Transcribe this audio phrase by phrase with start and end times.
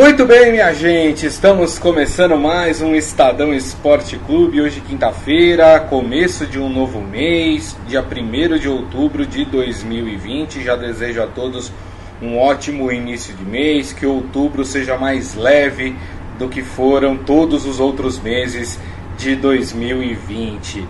[0.00, 4.58] Muito bem, minha gente, estamos começando mais um Estadão Esporte Clube.
[4.58, 10.64] Hoje, quinta-feira, começo de um novo mês, dia 1 de outubro de 2020.
[10.64, 11.70] Já desejo a todos
[12.22, 15.94] um ótimo início de mês, que outubro seja mais leve
[16.38, 18.78] do que foram todos os outros meses
[19.18, 20.82] de 2020.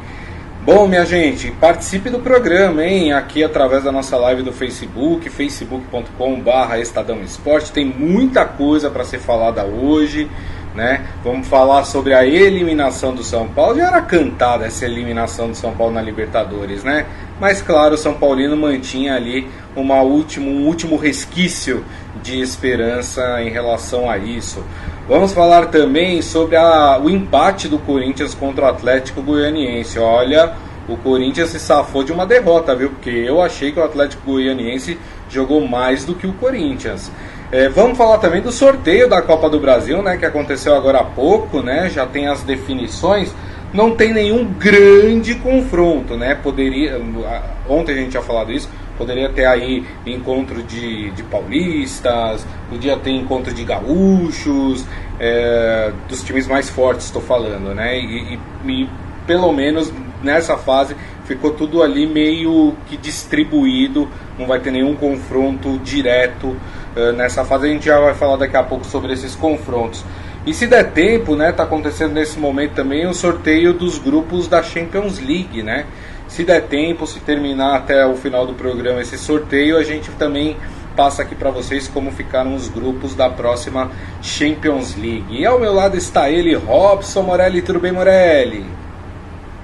[0.62, 3.14] Bom, minha gente, participe do programa, hein?
[3.14, 7.72] Aqui através da nossa live do Facebook, facebook.com/barra Estadão Esporte.
[7.72, 10.30] Tem muita coisa para ser falada hoje,
[10.74, 11.06] né?
[11.24, 13.78] Vamos falar sobre a eliminação do São Paulo.
[13.78, 17.06] Já era cantada essa eliminação do São Paulo na Libertadores, né?
[17.40, 21.82] Mas claro, o São Paulino mantinha ali uma último, um último resquício
[22.22, 24.62] de esperança em relação a isso.
[25.08, 29.98] Vamos falar também sobre a, o empate do Corinthians contra o Atlético Goianiense.
[29.98, 30.52] Olha,
[30.88, 32.90] o Corinthians se safou de uma derrota, viu?
[32.90, 37.10] Porque eu achei que o Atlético Goianiense jogou mais do que o Corinthians.
[37.52, 40.16] É, vamos falar também do sorteio da Copa do Brasil, né?
[40.16, 41.90] Que aconteceu agora há pouco, né?
[41.90, 43.34] Já tem as definições.
[43.72, 46.34] Não tem nenhum grande confronto, né?
[46.34, 47.00] Poderia.
[47.68, 48.68] Ontem a gente tinha falado isso
[49.00, 54.84] Poderia ter aí encontro de, de paulistas, podia ter encontro de gaúchos,
[55.18, 57.98] é, dos times mais fortes, estou falando, né?
[57.98, 58.38] E, e,
[58.70, 58.88] e,
[59.26, 59.90] pelo menos
[60.22, 64.06] nessa fase ficou tudo ali meio que distribuído,
[64.38, 66.54] não vai ter nenhum confronto direto
[66.94, 67.68] é, nessa fase.
[67.68, 70.04] A gente já vai falar daqui a pouco sobre esses confrontos.
[70.46, 74.62] E se der tempo, né, tá acontecendo nesse momento também o sorteio dos grupos da
[74.62, 75.84] Champions League, né?
[76.28, 80.56] Se der tempo, se terminar até o final do programa esse sorteio, a gente também
[80.96, 83.90] passa aqui para vocês como ficaram os grupos da próxima
[84.22, 85.26] Champions League.
[85.30, 87.62] E ao meu lado está ele, Robson Morelli.
[87.62, 88.64] Tudo bem, Morelli?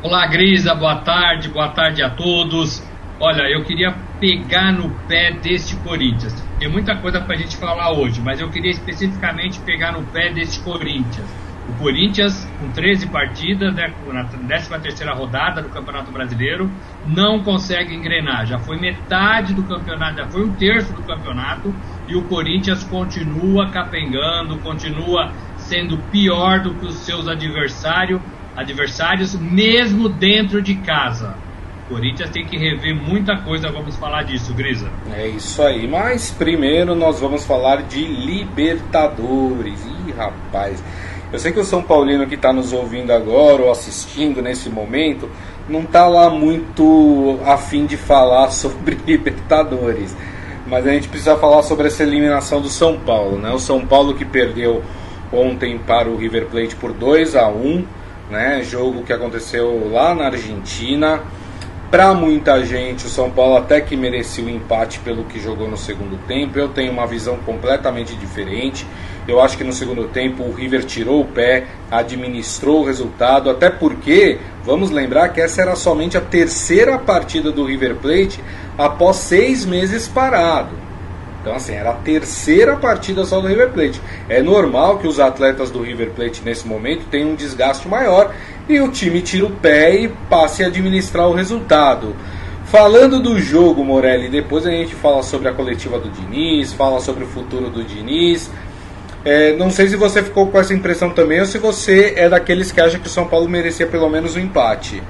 [0.03, 0.75] Olá, Grisa.
[0.75, 1.49] Boa tarde.
[1.49, 2.83] Boa tarde a todos.
[3.19, 6.46] Olha, eu queria pegar no pé deste Corinthians.
[6.59, 10.33] Tem muita coisa para a gente falar hoje, mas eu queria especificamente pegar no pé
[10.33, 16.71] deste Corinthians o Corinthians, com 13 partidas, né, na 13 rodada do Campeonato Brasileiro,
[17.05, 18.47] não consegue engrenar.
[18.47, 21.75] Já foi metade do campeonato, já foi um terço do campeonato,
[22.07, 28.23] e o Corinthians continua capengando, continua sendo pior do que os seus adversário,
[28.55, 31.46] adversários, mesmo dentro de casa.
[31.89, 34.91] Corinthians tem que rever muita coisa, vamos falar disso, Grisa.
[35.15, 39.85] É isso aí, mas primeiro nós vamos falar de Libertadores.
[39.87, 40.83] Ih, rapaz.
[41.33, 45.29] Eu sei que o São Paulino que está nos ouvindo agora ou assistindo nesse momento
[45.69, 50.17] não está lá muito afim de falar sobre Libertadores.
[50.67, 53.39] Mas a gente precisa falar sobre essa eliminação do São Paulo.
[53.39, 53.51] Né?
[53.53, 54.83] O São Paulo que perdeu
[55.33, 57.85] ontem para o River Plate por 2 a 1
[58.31, 58.63] né?
[58.63, 61.23] jogo que aconteceu lá na Argentina.
[61.91, 65.77] Para muita gente, o São Paulo até que merecia o empate pelo que jogou no
[65.77, 66.59] segundo tempo.
[66.59, 68.85] Eu tenho uma visão completamente diferente.
[69.29, 73.71] Eu acho que no segundo tempo o River tirou o pé, administrou o resultado, até
[73.71, 78.41] porque, vamos lembrar que essa era somente a terceira partida do River Plate
[78.77, 80.87] após seis meses parado.
[81.47, 84.01] Então, assim, era a terceira partida só do River Plate.
[84.29, 88.35] É normal que os atletas do River Plate nesse momento tenham um desgaste maior
[88.69, 92.15] e o time tira o pé e passe a administrar o resultado.
[92.67, 97.23] Falando do jogo, Morelli, depois a gente fala sobre a coletiva do Diniz, fala sobre
[97.23, 98.51] o futuro do Diniz.
[99.25, 102.73] É, não sei se você ficou com essa impressão também ou se você é daqueles
[102.73, 105.03] que acha que o São Paulo merecia pelo menos um empate.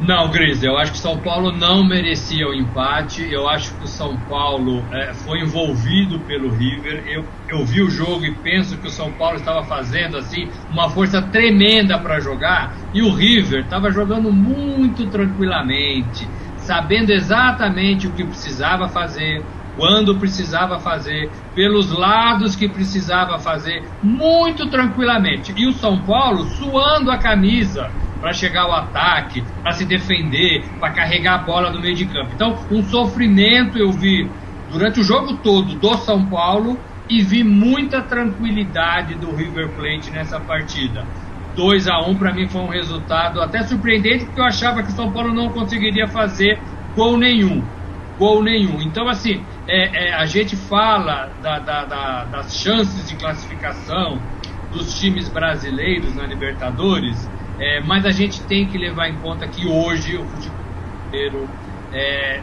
[0.00, 3.26] Não, Gris, eu acho que o São Paulo não merecia o empate.
[3.30, 7.04] Eu acho que o São Paulo é, foi envolvido pelo River.
[7.06, 10.90] Eu, eu vi o jogo e penso que o São Paulo estava fazendo assim uma
[10.90, 18.24] força tremenda para jogar e o River estava jogando muito tranquilamente, sabendo exatamente o que
[18.24, 19.44] precisava fazer,
[19.76, 25.54] quando precisava fazer, pelos lados que precisava fazer, muito tranquilamente.
[25.56, 27.90] E o São Paulo suando a camisa
[28.24, 32.30] para chegar ao ataque, para se defender, para carregar a bola no meio de campo.
[32.34, 34.26] Então, um sofrimento eu vi
[34.72, 40.40] durante o jogo todo do São Paulo e vi muita tranquilidade do River Plate nessa
[40.40, 41.04] partida.
[41.54, 44.92] 2 a 1 para mim foi um resultado até surpreendente, porque eu achava que o
[44.92, 46.58] São Paulo não conseguiria fazer
[46.96, 47.62] gol nenhum.
[48.18, 48.80] Gol nenhum.
[48.80, 54.18] Então, assim, é, é, a gente fala da, da, da, das chances de classificação
[54.72, 57.28] dos times brasileiros na Libertadores,
[57.58, 60.64] é, mas a gente tem que levar em conta que hoje o futebol
[61.10, 61.48] brasileiro
[61.92, 62.42] é,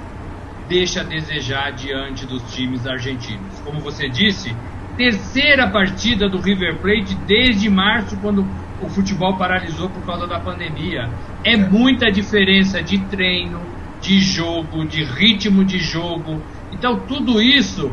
[0.67, 3.59] deixa a desejar diante dos times argentinos.
[3.59, 4.55] Como você disse,
[4.95, 8.45] terceira partida do River Plate desde março, quando
[8.81, 11.09] o futebol paralisou por causa da pandemia.
[11.43, 13.61] É muita diferença de treino,
[13.99, 16.41] de jogo, de ritmo de jogo.
[16.71, 17.91] Então, tudo isso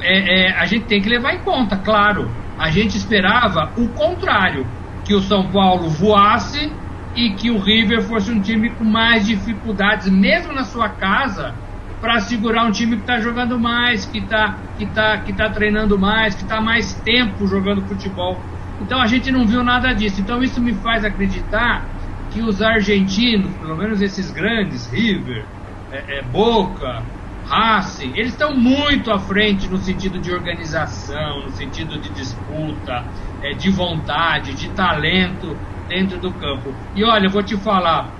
[0.00, 2.30] é, é, a gente tem que levar em conta, claro.
[2.58, 4.66] A gente esperava o contrário,
[5.10, 6.70] que o São Paulo voasse
[7.16, 11.52] e que o River fosse um time com mais dificuldades, mesmo na sua casa,
[12.00, 15.98] para segurar um time que está jogando mais, que está que tá, que tá treinando
[15.98, 18.36] mais, que está mais tempo jogando futebol.
[18.80, 20.20] Então a gente não viu nada disso.
[20.20, 21.88] Então isso me faz acreditar
[22.30, 25.44] que os argentinos, pelo menos esses grandes, River,
[25.90, 27.02] é, é Boca,
[27.50, 33.04] Racing, eles estão muito à frente no sentido de organização, no sentido de disputa,
[33.42, 35.56] é, de vontade, de talento
[35.88, 36.72] dentro do campo.
[36.94, 38.14] E olha, eu vou te falar,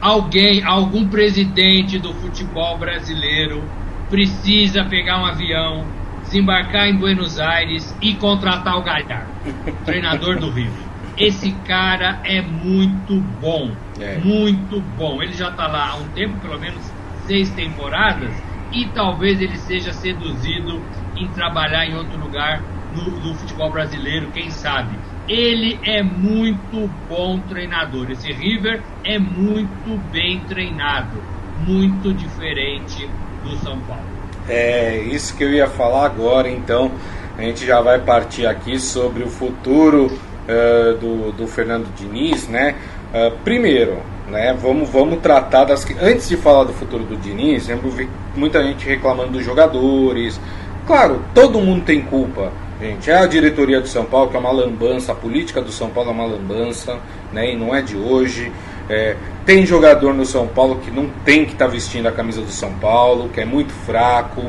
[0.00, 3.62] alguém, algum presidente do futebol brasileiro
[4.10, 5.86] precisa pegar um avião,
[6.24, 9.30] desembarcar em Buenos Aires e contratar o Galhardo,
[9.86, 10.72] treinador do Rio.
[11.16, 14.18] Esse cara é muito bom, é.
[14.18, 15.22] muito bom.
[15.22, 16.95] Ele já está lá há um tempo, pelo menos
[17.26, 18.30] seis temporadas,
[18.72, 20.80] e talvez ele seja seduzido
[21.16, 22.62] em trabalhar em outro lugar
[22.94, 24.96] no, no futebol brasileiro, quem sabe.
[25.28, 28.10] Ele é muito bom treinador.
[28.10, 31.20] Esse River é muito bem treinado,
[31.66, 33.08] muito diferente
[33.42, 34.04] do São Paulo.
[34.48, 36.92] É isso que eu ia falar agora, então.
[37.36, 42.76] A gente já vai partir aqui sobre o futuro uh, do, do Fernando Diniz, né?
[43.12, 45.86] Uh, primeiro, né, vamos, vamos tratar das.
[46.00, 47.92] Antes de falar do futuro do Diniz, lembro
[48.34, 50.40] muita gente reclamando dos jogadores.
[50.86, 53.10] Claro, todo mundo tem culpa, gente.
[53.10, 56.10] É a diretoria do São Paulo que é uma lambança, a política do São Paulo
[56.10, 56.98] é uma lambança,
[57.32, 58.52] né, e não é de hoje.
[58.88, 62.40] É, tem jogador no São Paulo que não tem que estar tá vestindo a camisa
[62.40, 64.42] do São Paulo, que é muito fraco,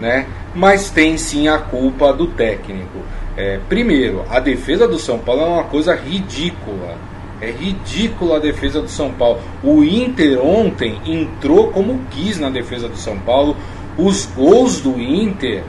[0.00, 0.26] né?
[0.54, 2.98] Mas tem sim a culpa do técnico.
[3.36, 6.96] É, primeiro, a defesa do São Paulo é uma coisa ridícula.
[7.40, 9.40] É ridícula a defesa do São Paulo.
[9.62, 13.56] O Inter ontem entrou como quis na defesa do São Paulo.
[13.96, 15.62] Os gols do Inter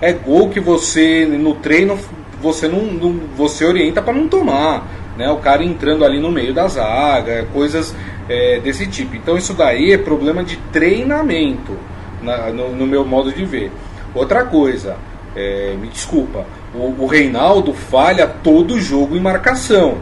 [0.00, 1.98] é gol que você no treino
[2.40, 4.86] você não, não você orienta para não tomar,
[5.16, 5.30] né?
[5.30, 7.94] O cara entrando ali no meio da zaga, coisas
[8.28, 9.16] é, desse tipo.
[9.16, 11.76] Então isso daí é problema de treinamento,
[12.22, 13.70] na, no, no meu modo de ver.
[14.14, 14.96] Outra coisa,
[15.36, 16.44] é, me desculpa,
[16.74, 19.98] o, o Reinaldo falha todo jogo em marcação.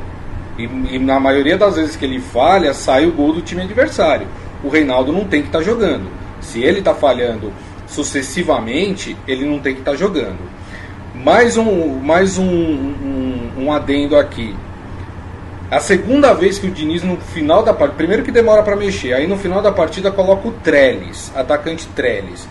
[0.58, 4.26] E, e, na maioria das vezes que ele falha, sai o gol do time adversário.
[4.62, 6.10] O Reinaldo não tem que estar tá jogando.
[6.40, 7.52] Se ele está falhando
[7.86, 10.38] sucessivamente, ele não tem que estar tá jogando.
[11.14, 14.54] Mais um, mais um, um, um adendo aqui.
[15.70, 19.12] A segunda vez que o Diniz no final da partida, primeiro que demora para mexer,
[19.12, 22.48] aí no final da partida coloca o Trellis, atacante Trellis.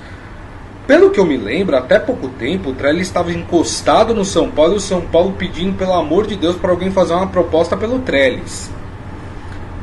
[0.87, 4.73] Pelo que eu me lembro, até pouco tempo, o Trellis estava encostado no São Paulo
[4.73, 7.99] e o São Paulo pedindo, pelo amor de Deus, para alguém fazer uma proposta pelo
[7.99, 8.71] Trellis.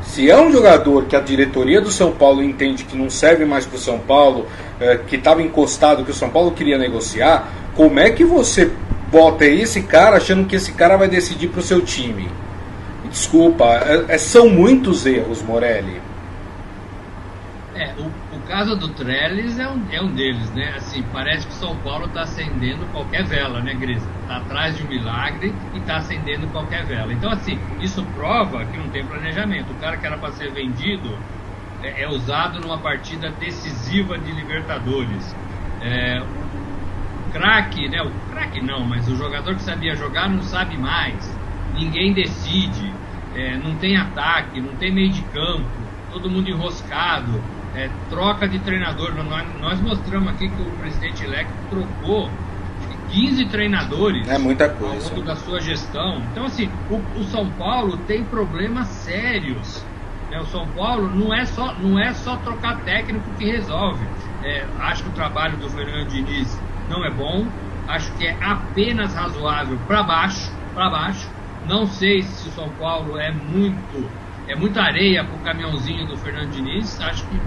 [0.02, 3.66] Se é um jogador que a diretoria do São Paulo entende que não serve mais
[3.66, 4.46] para o São Paulo,
[4.80, 8.70] é, que estava encostado, que o São Paulo queria negociar, como é que você
[9.10, 12.30] bota esse cara achando que esse cara vai decidir para o seu time?
[13.10, 16.00] Desculpa, é, é, são muitos erros, Morelli.
[17.74, 18.10] É, o
[18.44, 20.74] caso do Trellis é um, é um deles, né?
[20.76, 24.08] Assim, parece que São Paulo está acendendo qualquer vela, né, Grisa?
[24.22, 27.12] Está atrás de um milagre e está acendendo qualquer vela.
[27.12, 29.72] Então, assim, isso prova que não tem planejamento.
[29.72, 31.18] O cara que era para ser vendido
[31.82, 35.36] é, é, usado numa partida decisiva de Libertadores.
[35.80, 38.02] É, o craque, né?
[38.02, 41.38] O craque não, mas o jogador que sabia jogar não sabe mais.
[41.72, 42.92] Ninguém decide.
[43.32, 48.58] É, não tem ataque, não tem meio de campo, todo mundo enroscado é, troca de
[48.60, 49.14] treinador.
[49.14, 52.30] Nós, nós, mostramos aqui que o presidente Leque trocou
[53.10, 55.08] 15 treinadores é muita coisa.
[55.08, 56.22] ao longo da sua gestão.
[56.32, 59.84] Então, assim, o, o São Paulo tem problemas sérios.
[60.30, 60.38] Né?
[60.40, 64.04] O São Paulo não é só, não é só trocar técnico que resolve.
[64.42, 67.46] É, acho que o trabalho do Fernando Diniz não é bom.
[67.86, 71.28] Acho que é apenas razoável para baixo, para baixo.
[71.66, 76.16] Não sei se o São Paulo é muito é muita areia para o caminhãozinho do
[76.18, 77.00] Fernando Diniz.
[77.00, 77.40] Acho que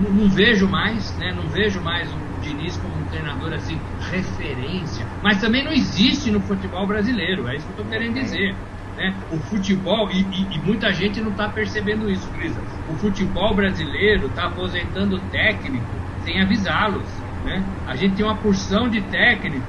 [0.00, 1.32] não, não, vejo mais, né?
[1.32, 3.78] Não vejo mais o Diniz como um treinador assim,
[4.10, 5.06] referência.
[5.22, 8.54] Mas também não existe no futebol brasileiro, é isso que eu estou querendo dizer.
[8.96, 9.14] Né?
[9.30, 12.60] O futebol, e, e, e muita gente não está percebendo isso, Grisa.
[12.88, 15.86] O futebol brasileiro está aposentando técnico
[16.24, 17.08] sem avisá-los.
[17.44, 17.64] Né?
[17.86, 19.66] A gente tem uma porção de técnico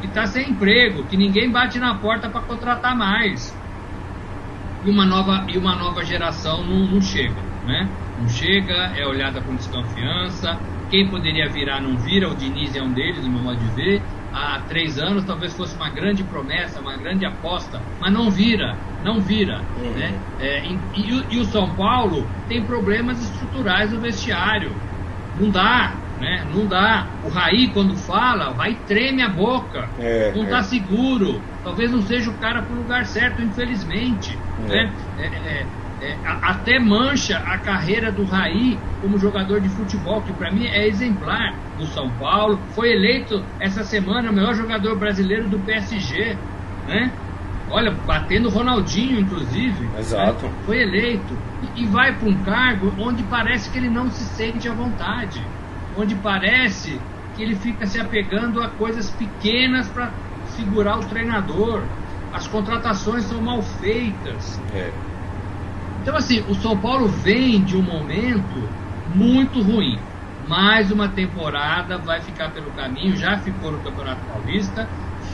[0.00, 3.56] que está sem emprego, que ninguém bate na porta para contratar mais.
[4.84, 7.45] E uma nova, e uma nova geração não, não chega.
[7.66, 7.90] Né?
[8.18, 10.58] não chega, é olhada com desconfiança.
[10.88, 14.02] Quem poderia virar não vira, o Diniz é um deles, no meu modo de ver.
[14.32, 19.20] Há três anos talvez fosse uma grande promessa, uma grande aposta, mas não vira, não
[19.20, 19.62] vira.
[19.76, 19.90] Uhum.
[19.92, 20.14] Né?
[20.40, 24.72] É, e, e, o São Paulo tem problemas estruturais no vestiário.
[25.40, 26.46] Não dá, Né?
[26.54, 27.06] Não dá.
[27.24, 29.88] O Raí, quando fala, vai treme a boca.
[29.98, 30.62] É, não está é.
[30.62, 31.42] seguro.
[31.62, 34.38] Talvez não seja o cara para o lugar certo, infelizmente.
[34.64, 34.68] É.
[34.68, 34.92] Né?
[36.00, 40.86] É, até mancha a carreira do Raí como jogador de futebol, que para mim é
[40.86, 42.58] exemplar do São Paulo.
[42.74, 46.36] Foi eleito essa semana o melhor jogador brasileiro do PSG.
[46.86, 47.12] Né?
[47.70, 49.88] Olha, batendo Ronaldinho, inclusive.
[49.98, 50.46] Exato.
[50.46, 50.52] Né?
[50.66, 51.36] Foi eleito.
[51.76, 55.42] E, e vai para um cargo onde parece que ele não se sente à vontade
[55.96, 57.00] onde parece
[57.34, 60.12] que ele fica se apegando a coisas pequenas para
[60.56, 61.82] segurar o treinador.
[62.32, 64.60] As contratações são mal feitas.
[64.74, 64.90] É.
[66.06, 68.62] Então, assim, o São Paulo vem de um momento
[69.12, 69.98] muito ruim.
[70.46, 74.88] Mais uma temporada vai ficar pelo caminho, já ficou no Campeonato Paulista,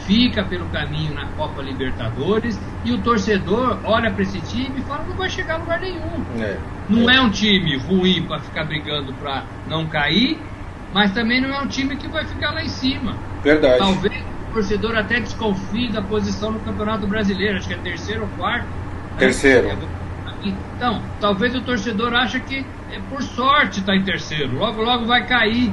[0.07, 5.05] fica pelo caminho na Copa Libertadores e o torcedor olha para esse time e fala
[5.07, 6.25] não vai chegar a lugar nenhum.
[6.41, 6.57] É.
[6.88, 7.17] Não é.
[7.17, 10.38] é um time ruim para ficar brigando para não cair
[10.95, 13.14] mas também não é um time que vai ficar lá em cima.
[13.43, 13.79] Verdade.
[13.79, 18.29] Talvez o torcedor até desconfie da posição no Campeonato Brasileiro, acho que é terceiro ou
[18.38, 18.67] quarto.
[19.76, 19.76] Né?
[20.45, 25.27] Então, talvez o torcedor ache que é por sorte está em terceiro, logo logo vai
[25.27, 25.73] cair.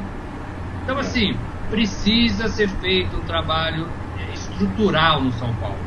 [0.84, 1.34] Então, assim,
[1.70, 3.88] precisa ser feito um trabalho
[4.34, 5.78] estrutural no São Paulo.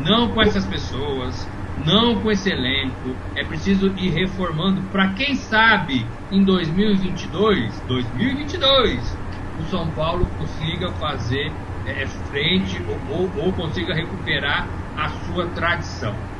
[0.00, 1.48] Não com essas pessoas,
[1.84, 3.16] não com esse elenco.
[3.36, 9.16] É preciso ir reformando para quem sabe em 2022, 2022,
[9.60, 11.52] o São Paulo consiga fazer
[11.86, 16.33] é, frente ou, ou, ou, consiga recuperar a sua tradição.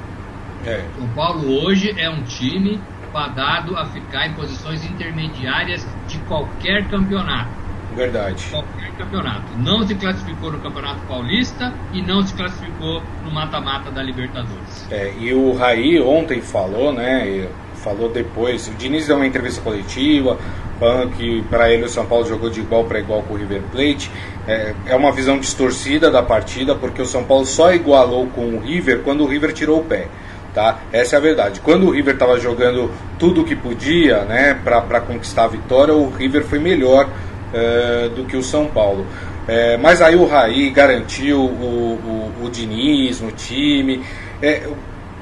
[0.66, 0.84] É.
[0.96, 2.80] São Paulo hoje é um time
[3.12, 7.50] fadado a ficar em posições intermediárias de qualquer campeonato.
[7.94, 8.44] Verdade.
[8.50, 9.44] Qualquer campeonato.
[9.56, 14.86] Não se classificou no Campeonato Paulista e não se classificou no mata-mata da Libertadores.
[14.90, 17.48] É, e o Raí ontem falou, né?
[17.76, 18.66] Falou depois.
[18.66, 20.36] O Diniz deu uma entrevista coletiva
[20.80, 23.62] falando que para ele o São Paulo jogou de igual para igual com o River
[23.70, 24.10] Plate.
[24.46, 28.60] É, é uma visão distorcida da partida, porque o São Paulo só igualou com o
[28.60, 30.08] River quando o River tirou o pé.
[30.54, 30.78] Tá?
[30.92, 31.60] Essa é a verdade.
[31.60, 36.10] Quando o River estava jogando tudo o que podia né, para conquistar a vitória, o
[36.10, 37.08] River foi melhor
[37.52, 39.04] é, do que o São Paulo.
[39.48, 44.02] É, mas aí o Raí garantiu o, o, o Diniz no time.
[44.40, 44.62] É,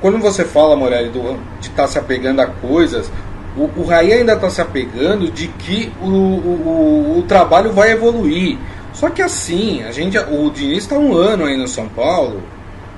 [0.03, 3.11] quando você fala, Morelli, do, de estar tá se apegando a coisas,
[3.57, 8.59] o, o Raí ainda está se apegando de que o, o, o, trabalho vai evoluir.
[8.93, 12.43] Só que assim, a gente, o Diniz está um ano aí no São Paulo,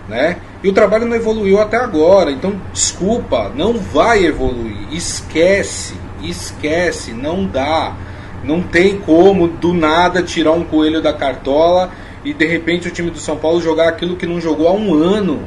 [0.09, 0.37] né?
[0.65, 2.31] E o trabalho não evoluiu até agora.
[2.31, 4.89] Então, desculpa, não vai evoluir.
[4.91, 7.95] Esquece, esquece, não dá.
[8.43, 11.91] Não tem como do nada tirar um coelho da cartola
[12.25, 14.95] e de repente o time do São Paulo jogar aquilo que não jogou há um
[14.95, 15.43] ano.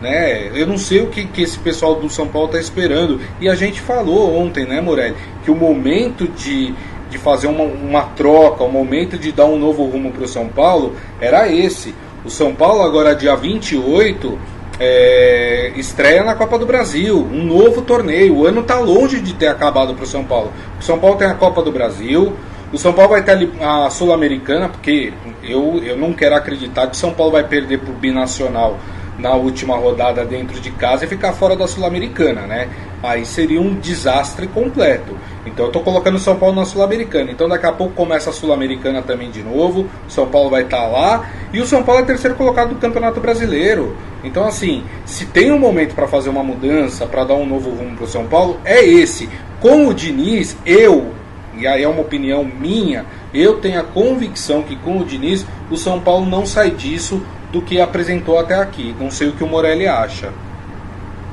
[0.00, 0.50] Né?
[0.54, 3.20] Eu não sei o que, que esse pessoal do São Paulo está esperando.
[3.42, 6.74] E a gente falou ontem, né, Morelli, que o momento de,
[7.10, 10.48] de fazer uma, uma troca, o momento de dar um novo rumo para o São
[10.48, 11.94] Paulo era esse.
[12.24, 14.38] O São Paulo, agora dia 28,
[14.80, 18.36] é, estreia na Copa do Brasil, um novo torneio.
[18.36, 20.52] O ano está longe de ter acabado para o São Paulo.
[20.80, 22.34] O São Paulo tem a Copa do Brasil,
[22.72, 26.96] o São Paulo vai ter a Sul-Americana, porque eu, eu não quero acreditar que o
[26.96, 28.78] São Paulo vai perder para o Binacional
[29.18, 32.68] na última rodada dentro de casa e ficar fora da Sul-Americana, né?
[33.02, 35.16] Aí seria um desastre completo.
[35.44, 37.30] Então eu estou colocando São Paulo na Sul-Americana.
[37.30, 39.86] Então daqui a pouco começa a Sul-Americana também de novo.
[40.08, 41.28] São Paulo vai estar tá lá.
[41.52, 43.96] E o São Paulo é terceiro colocado do Campeonato Brasileiro.
[44.22, 47.96] Então assim, se tem um momento para fazer uma mudança, para dar um novo rumo
[47.96, 49.28] para o São Paulo, é esse.
[49.60, 51.12] Com o Diniz, eu,
[51.56, 55.76] e aí é uma opinião minha, eu tenho a convicção que com o Diniz o
[55.76, 57.20] São Paulo não sai disso
[57.52, 58.94] do que apresentou até aqui.
[58.98, 60.32] Não sei o que o Morelli acha.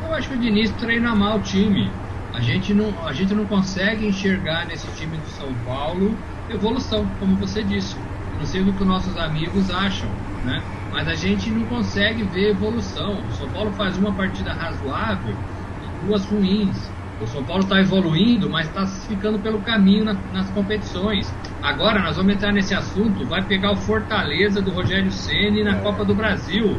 [0.08, 1.92] Eu acho que o Diniz treina mal o time.
[2.34, 6.16] A gente não, a gente não consegue enxergar nesse time do São Paulo
[6.50, 7.96] evolução, como você disse.
[8.38, 10.10] Não sei o que os nossos amigos acham,
[10.44, 10.62] né?
[10.92, 13.26] Mas a gente não consegue ver evolução.
[13.28, 15.36] O São Paulo faz uma partida razoável
[15.82, 16.92] e duas ruins.
[17.22, 21.34] O São Paulo está evoluindo, mas está ficando pelo caminho na, nas competições.
[21.64, 23.26] Agora nós vamos entrar nesse assunto.
[23.26, 26.78] Vai pegar o Fortaleza do Rogério Ceni na Copa do Brasil.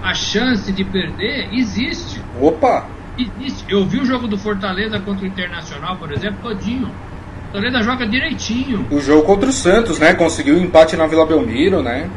[0.00, 2.22] A chance de perder existe.
[2.40, 2.86] Opa!
[3.18, 3.64] Existe.
[3.68, 6.86] Eu vi o jogo do Fortaleza contra o Internacional, por exemplo, todinho.
[6.86, 8.86] O Fortaleza joga direitinho.
[8.88, 10.14] O jogo contra o Santos, né?
[10.14, 12.08] Conseguiu um empate na Vila Belmiro, né?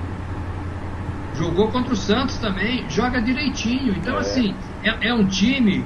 [1.35, 3.93] Jogou contra o Santos também, joga direitinho.
[3.97, 4.19] Então, é.
[4.19, 5.83] assim, é, é um time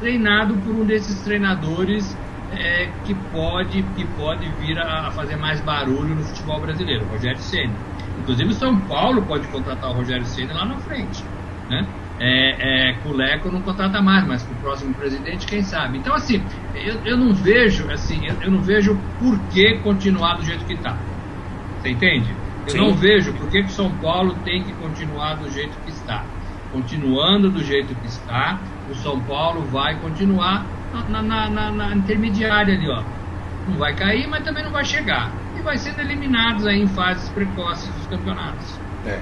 [0.00, 2.16] treinado por um desses treinadores
[2.52, 7.38] é, que pode que pode vir a, a, fazer mais barulho no futebol brasileiro, Rogério
[7.38, 7.74] Ceni.
[8.18, 11.24] Inclusive o São Paulo pode contratar o Rogério Ceni lá na frente,
[11.68, 11.86] né?
[12.20, 15.96] é, é, com o Leco não contrata mais, mas com o próximo presidente, quem sabe.
[15.96, 16.42] Então, assim,
[16.74, 20.74] eu, eu não vejo, assim, eu, eu, não vejo por que continuar do jeito que
[20.74, 20.98] está.
[21.80, 22.30] Você entende?
[22.66, 22.78] Eu Sim.
[22.78, 26.22] não vejo por que o São Paulo tem que continuar do jeito que está.
[26.70, 30.66] Continuando do jeito que está, o São Paulo vai continuar
[31.08, 33.02] na, na, na, na intermediária ali, ó.
[33.68, 35.30] Não vai cair, mas também não vai chegar.
[35.58, 38.78] E vai sendo eliminados aí em fases precoces dos campeonatos.
[39.06, 39.18] É.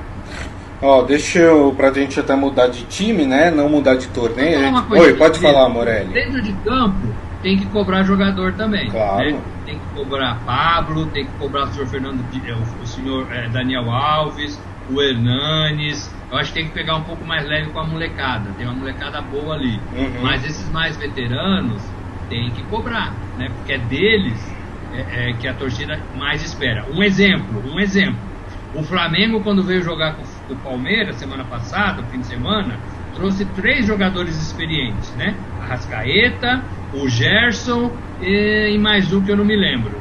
[0.80, 3.50] Ó, deixa eu, pra gente até mudar de time, né?
[3.50, 4.60] Não mudar de torneio.
[4.60, 4.92] Gente...
[4.92, 6.12] Oi, pode falar, Morelli.
[6.12, 8.88] Dentro de campo, tem que cobrar jogador também.
[8.88, 9.32] Claro.
[9.32, 9.40] Né?
[9.66, 13.90] Tem que cobrar Pablo, tem que cobrar o senhor Fernando, é, o senhor é, Daniel
[13.90, 14.58] Alves,
[14.90, 16.10] o Hernanes.
[16.30, 18.52] Eu acho que tem que pegar um pouco mais leve com a molecada.
[18.52, 19.80] Tem uma molecada boa ali.
[19.96, 20.22] Uhum.
[20.22, 21.82] Mas esses mais veteranos
[22.28, 23.48] tem que cobrar, né?
[23.48, 24.56] Porque é deles
[24.92, 26.84] é, é, que a torcida mais espera.
[26.92, 28.28] Um exemplo, um exemplo.
[28.74, 32.78] O Flamengo, quando veio jogar com o Palmeiras semana passada, fim de semana,
[33.14, 35.34] trouxe três jogadores experientes, né?
[35.62, 39.98] A Rascaeta, o Gerson e, e mais um que eu não me lembro.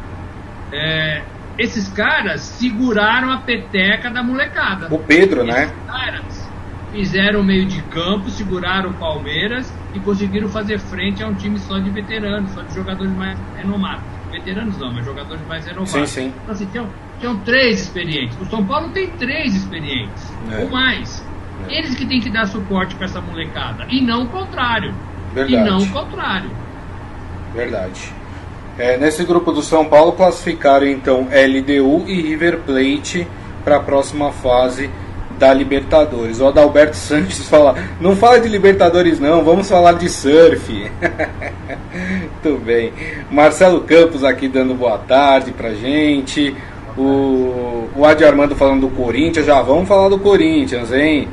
[0.74, 1.24] É,
[1.58, 4.94] esses caras seguraram a peteca da molecada.
[4.94, 5.64] O Pedro, né?
[5.64, 5.84] esses né?
[5.88, 6.48] Caras
[6.92, 11.60] fizeram o meio de campo, seguraram o Palmeiras e conseguiram fazer frente a um time
[11.60, 14.04] só de veteranos, só de jogadores mais renomados.
[14.32, 15.92] Veteranos não, mas jogadores mais renomados.
[15.92, 16.34] Sim, sim.
[16.44, 18.38] Então, assim, tinham, tinham três experientes.
[18.40, 20.64] O São Paulo tem três experientes, é.
[20.64, 21.26] ou mais.
[21.68, 21.78] É.
[21.78, 24.94] Eles que têm que dar suporte para essa molecada, e não o contrário.
[25.34, 25.54] Verdade.
[25.54, 26.52] E não o contrário.
[27.54, 28.14] Verdade.
[28.78, 33.28] É, nesse grupo do São Paulo classificaram então LDU e River Plate
[33.64, 34.90] para a próxima fase
[35.38, 36.40] da Libertadores.
[36.40, 40.72] O Adalberto Santos fala: não fala de Libertadores, não, vamos falar de surf.
[42.44, 42.94] Muito bem.
[43.32, 46.56] Marcelo Campos aqui dando boa tarde pra gente.
[46.98, 51.28] O, o Adi Armando falando do Corinthians, já vamos falar do Corinthians, hein?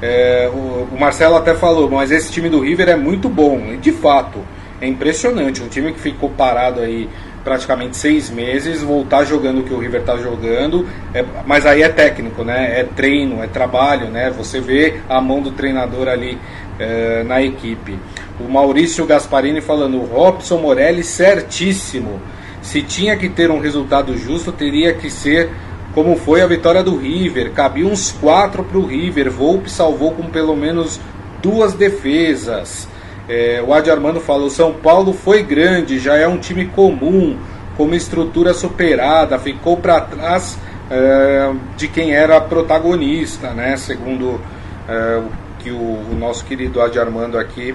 [0.00, 3.90] É, o, o, Marcelo até falou, mas esse time do River é muito bom, de
[3.90, 4.38] fato,
[4.80, 5.62] é impressionante.
[5.62, 7.08] Um time que ficou parado aí
[7.44, 11.88] praticamente seis meses, voltar jogando o que o River está jogando, é, mas aí é
[11.88, 12.80] técnico, né?
[12.80, 14.30] É treino, é trabalho, né?
[14.36, 16.38] Você vê a mão do treinador ali
[16.78, 17.98] é, na equipe.
[18.38, 22.20] O Maurício Gasparini falando, o Robson Morelli certíssimo.
[22.62, 25.50] Se tinha que ter um resultado justo, teria que ser
[25.94, 27.52] como foi a vitória do River.
[27.52, 29.30] Cabia uns quatro para o River.
[29.30, 31.00] Volpe salvou com pelo menos
[31.42, 32.86] duas defesas.
[33.30, 37.38] É, o Adi Armando falou: São Paulo foi grande, já é um time comum,
[37.76, 40.58] com uma estrutura superada, ficou para trás
[40.90, 43.76] é, de quem era protagonista, né?
[43.76, 44.40] Segundo
[44.88, 47.72] é, o que o, o, nosso querido Adi Armando aqui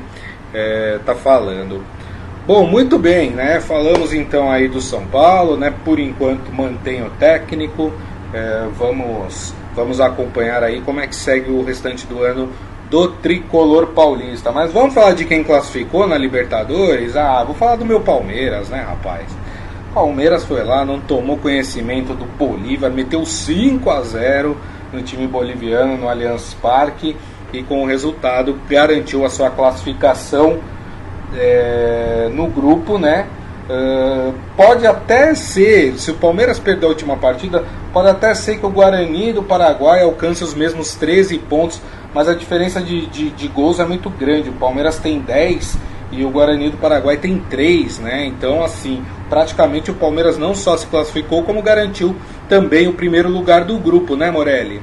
[0.99, 1.81] está é, falando.
[2.45, 3.61] Bom, muito bem, né?
[3.61, 5.73] Falamos então aí do São Paulo, né?
[5.85, 7.93] Por enquanto mantém o técnico.
[8.33, 12.49] É, vamos, vamos acompanhar aí como é que segue o restante do ano
[12.89, 14.51] do tricolor paulista.
[14.51, 17.15] Mas vamos falar de quem classificou na Libertadores?
[17.15, 19.25] Ah, vou falar do meu Palmeiras, né, rapaz?
[19.93, 24.57] Palmeiras foi lá, não tomou conhecimento do Bolívar, meteu 5 a 0
[24.91, 27.15] no time boliviano no Allianz Parque
[27.53, 30.59] e com o resultado garantiu a sua classificação
[31.33, 33.27] é, no grupo, né?
[33.67, 38.65] Uh, pode até ser, se o Palmeiras perder a última partida, pode até ser que
[38.65, 41.81] o Guarani do Paraguai alcance os mesmos 13 pontos
[42.15, 44.49] mas a diferença de, de, de gols é muito grande.
[44.49, 45.77] O Palmeiras tem 10
[46.13, 48.25] e o Guarani do Paraguai tem 3, né?
[48.25, 52.15] Então, assim, praticamente o Palmeiras não só se classificou, como garantiu
[52.47, 54.81] também o primeiro lugar do grupo, né, Morelli?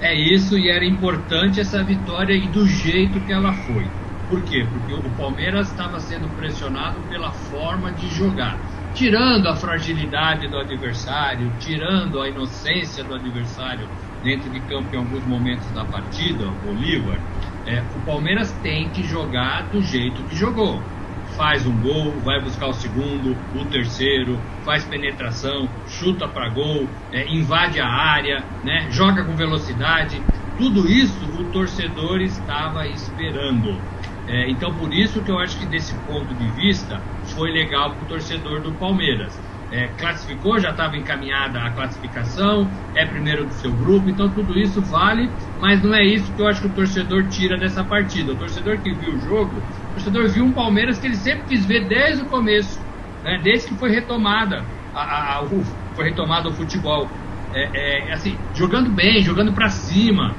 [0.00, 3.84] É isso, e era importante essa vitória e do jeito que ela foi.
[4.30, 4.64] Por quê?
[4.70, 8.56] Porque o Palmeiras estava sendo pressionado pela forma de jogar.
[8.94, 13.88] Tirando a fragilidade do adversário, tirando a inocência do adversário
[14.22, 17.18] dentro de campo em alguns momentos da partida, Bolívar,
[17.66, 20.82] é, o Palmeiras tem que jogar do jeito que jogou.
[21.36, 27.28] Faz um gol, vai buscar o segundo, o terceiro, faz penetração, chuta para gol, é,
[27.28, 30.20] invade a área, né, joga com velocidade.
[30.56, 33.68] Tudo isso o torcedor estava esperando.
[34.26, 37.00] É, então, por isso que eu acho que desse ponto de vista
[37.34, 43.04] foi legal para o torcedor do Palmeiras é, classificou, já estava encaminhada a classificação, é
[43.04, 46.62] primeiro do seu grupo, então tudo isso vale, mas não é isso que eu acho
[46.62, 48.32] que o torcedor tira dessa partida.
[48.32, 49.52] O torcedor que viu o jogo,
[49.90, 52.80] o torcedor viu um Palmeiras que ele sempre quis ver desde o começo,
[53.22, 55.62] né, desde que foi retomada a, a, a o,
[55.94, 57.08] foi retomado o futebol.
[57.52, 60.34] É, é, assim, jogando bem, jogando para cima,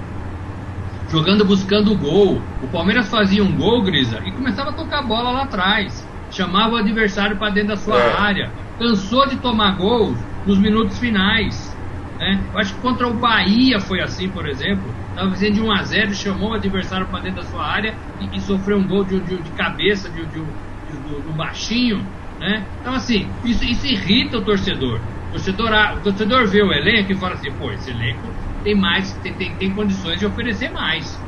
[1.12, 2.42] jogando buscando o gol.
[2.63, 6.76] O Palmeiras fazia um gol, Grisa, e começava a tocar a bola lá atrás, chamava
[6.76, 8.18] o adversário para dentro da sua é.
[8.18, 11.78] área cansou de tomar gols nos minutos finais.
[12.18, 12.42] Né?
[12.52, 14.84] Eu acho que contra o Bahia foi assim, por exemplo.
[15.10, 18.38] estava vencendo de 1 a 0 chamou o adversário para dentro da sua área e,
[18.38, 22.06] e sofreu um gol de, de, de cabeça de, de, de um baixinho.
[22.39, 22.65] Né?
[22.82, 25.00] Então, assim, isso, isso irrita o torcedor.
[25.30, 28.28] O torcedor, o torcedor vê o elenco e fala assim: pô, esse elenco
[28.63, 31.22] tem mais, tem, tem, tem condições de oferecer mais.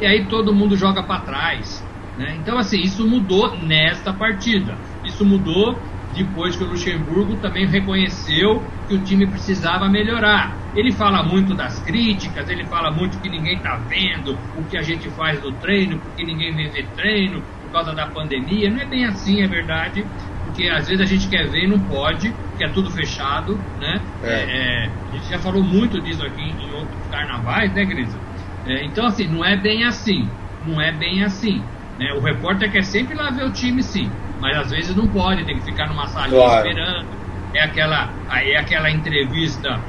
[0.00, 1.84] E aí todo mundo joga para trás.
[2.16, 2.36] Né?
[2.40, 4.76] Então, assim, isso mudou nesta partida.
[5.04, 5.78] Isso mudou
[6.18, 10.58] depois que o Luxemburgo também reconheceu que o time precisava melhorar.
[10.74, 14.82] Ele fala muito das críticas, ele fala muito que ninguém está vendo o que a
[14.82, 18.70] gente faz no treino, porque ninguém vê ver treino por causa da pandemia.
[18.70, 20.04] Não é bem assim, é verdade,
[20.42, 24.00] porque às vezes a gente quer ver e não pode, que é tudo fechado, né?
[24.22, 24.28] É.
[24.28, 28.18] É, é, a gente já falou muito disso aqui em outros carnavais, né, Grisa?
[28.66, 30.28] É, então, assim, não é bem assim,
[30.60, 31.62] não é bem assim.
[31.96, 32.12] Né?
[32.14, 35.58] O repórter quer sempre lá ver o time, sim, mas às vezes não pode, tem
[35.58, 36.68] que ficar numa salinha claro.
[36.68, 37.06] esperando.
[37.54, 39.80] É aquela, é aquela entrevista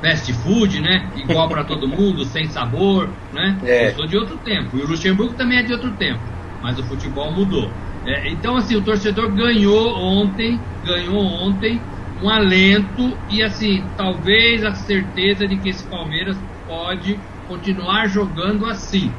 [0.00, 1.10] fast food, né?
[1.16, 3.58] Igual para todo mundo, sem sabor, né?
[3.64, 3.88] É.
[3.88, 4.76] Eu sou de outro tempo.
[4.76, 6.20] E o Luxemburgo também é de outro tempo.
[6.62, 7.70] Mas o futebol mudou.
[8.04, 11.80] É, então, assim, o torcedor ganhou ontem, ganhou ontem
[12.22, 16.36] um alento e, assim, talvez a certeza de que esse Palmeiras
[16.66, 19.10] pode continuar jogando assim,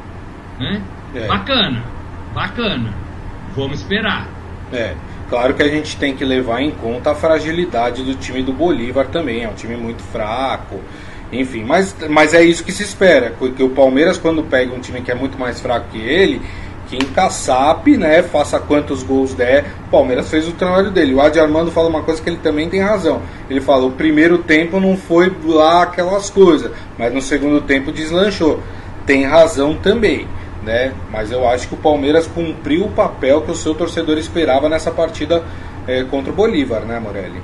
[0.58, 0.82] né?
[1.14, 1.28] É.
[1.28, 1.84] Bacana,
[2.34, 3.01] bacana.
[3.56, 4.28] Vamos esperar.
[4.72, 4.94] É,
[5.30, 9.08] claro que a gente tem que levar em conta a fragilidade do time do Bolívar
[9.08, 9.44] também.
[9.44, 10.80] É um time muito fraco.
[11.32, 13.34] Enfim, mas, mas é isso que se espera.
[13.38, 16.42] Porque o Palmeiras, quando pega um time que é muito mais fraco que ele,
[16.88, 18.22] que encaçape, né?
[18.24, 19.66] Faça quantos gols der.
[19.88, 21.14] O Palmeiras fez o trabalho dele.
[21.14, 23.22] O Adi Armando fala uma coisa que ele também tem razão.
[23.50, 28.62] Ele fala: o primeiro tempo não foi lá aquelas coisas, mas no segundo tempo deslanchou.
[29.06, 30.28] Tem razão também
[30.64, 30.94] né?
[31.12, 34.92] Mas eu acho que o Palmeiras cumpriu o papel que o seu torcedor esperava nessa
[34.92, 35.44] partida
[35.88, 37.42] é, contra o Bolívar, né, Morelli?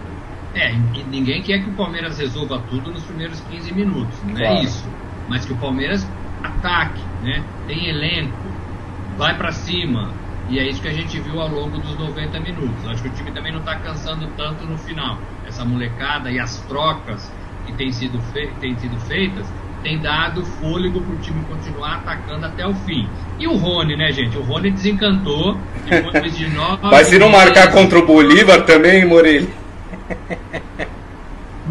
[0.54, 0.74] É,
[1.10, 4.58] ninguém quer que o Palmeiras resolva tudo nos primeiros 15 minutos, não é claro.
[4.58, 4.86] é isso.
[5.28, 6.08] Mas que o Palmeiras
[6.44, 7.44] ataque, né?
[7.68, 8.38] Tem elenco,
[9.18, 10.12] vai para cima.
[10.50, 12.88] E é isso que a gente viu ao longo dos 90 minutos.
[12.88, 15.18] Acho que o time também não está cansando tanto no final.
[15.46, 17.30] Essa molecada e as trocas
[17.66, 18.18] que têm sido,
[18.62, 19.46] têm sido feitas
[19.88, 23.08] tem dado fôlego para o time continuar atacando até o fim.
[23.40, 24.38] E o Rony, né, gente?
[24.38, 25.58] O Rony desencantou
[25.90, 26.90] depois de nove.
[26.90, 29.50] Vai se não marcar contra o Bolívar também, Morelli?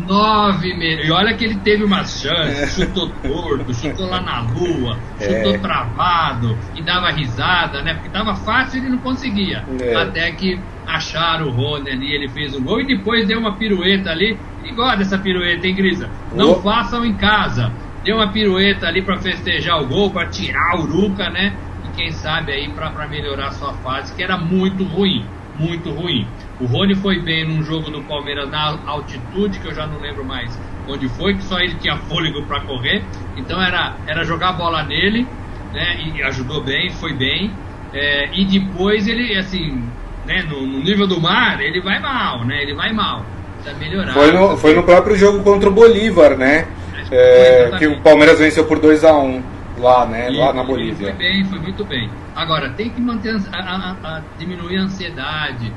[0.08, 1.06] Nove meses.
[1.06, 5.58] E olha que ele teve uma chance, chutou torto, chutou lá na lua, chutou é.
[5.58, 7.94] travado e dava risada, né?
[7.94, 9.62] Porque tava fácil e ele não conseguia.
[9.80, 9.94] É.
[9.94, 14.10] Até que acharam o Rony ali, ele fez o gol e depois deu uma pirueta
[14.10, 14.38] ali.
[14.64, 16.08] Igual dessa pirueta, hein, Grisa?
[16.34, 16.62] Não oh.
[16.62, 17.72] façam em casa
[18.06, 21.52] deu uma pirueta ali para festejar o gol, para tirar o Luca, né?
[21.84, 25.26] E quem sabe aí para melhorar sua fase, que era muito ruim,
[25.58, 26.24] muito ruim.
[26.60, 30.24] O Rony foi bem num jogo do Palmeiras na altitude, que eu já não lembro
[30.24, 30.56] mais
[30.88, 33.02] onde foi, que só ele tinha fôlego para correr.
[33.36, 35.26] Então era, era jogar a bola nele,
[35.74, 35.98] né?
[35.98, 37.50] E ajudou bem, foi bem.
[37.92, 39.82] É, e depois ele, assim,
[40.24, 42.62] né, no, no, nível do mar, ele vai mal, né?
[42.62, 43.26] Ele vai mal.
[43.56, 44.12] Precisa melhorar.
[44.12, 46.68] Foi no, foi no próprio jogo contra o Bolívar, né?
[47.10, 49.42] É, que o Palmeiras venceu por 2 a 1
[49.78, 50.30] lá, né?
[50.30, 51.08] E, lá na Bolívia.
[51.08, 52.10] Foi bem, foi muito bem.
[52.34, 55.72] Agora, tem que manter a, a, a, diminuir a ansiedade,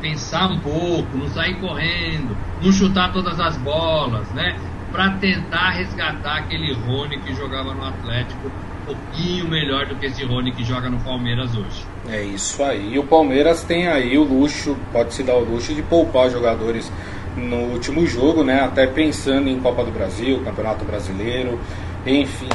[0.00, 4.56] pensar um pouco, não sair correndo, não chutar todas as bolas, né?
[4.90, 10.24] Para tentar resgatar aquele Rony que jogava no Atlético um pouquinho melhor do que esse
[10.24, 11.84] Rony que joga no Palmeiras hoje.
[12.08, 12.94] É isso aí.
[12.94, 16.90] E o Palmeiras tem aí o luxo, pode se dar o luxo de poupar jogadores
[17.36, 18.60] no último jogo, né?
[18.60, 21.58] Até pensando em Copa do Brasil, Campeonato Brasileiro,
[22.06, 22.48] enfim.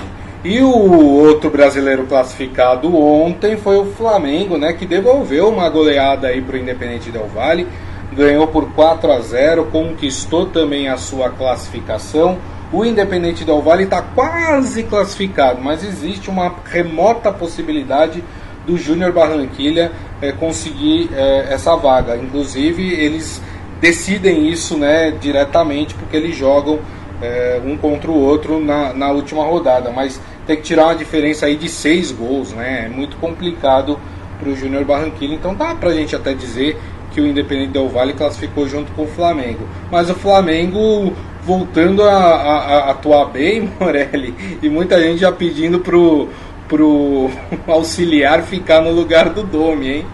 [0.44, 4.74] E o outro brasileiro classificado ontem foi o Flamengo, né?
[4.74, 7.68] Que devolveu uma goleada aí para o Independente Del Vale,
[8.14, 12.38] ganhou por 4 a 0, conquistou também a sua classificação.
[12.72, 18.24] O Independente Del Vale está quase classificado, mas existe uma remota possibilidade
[18.66, 22.18] do Júnior Barranquilha é, conseguir é, essa vaga.
[22.18, 23.42] Inclusive, eles
[23.80, 26.80] decidem isso né, diretamente porque eles jogam
[27.22, 29.92] é, um contra o outro na, na última rodada.
[29.92, 32.86] Mas tem que tirar uma diferença aí de seis gols, né?
[32.86, 34.00] É muito complicado
[34.40, 35.34] para o Júnior Barranquilla.
[35.34, 36.78] Então dá para a gente até dizer
[37.12, 39.68] que o Independente Del Vale classificou junto com o Flamengo.
[39.90, 45.80] Mas o Flamengo voltando a, a, a atuar bem, Morelli, e muita gente já pedindo
[45.80, 46.28] pro,
[46.68, 47.30] pro
[47.68, 50.06] auxiliar ficar no lugar do Domi, hein?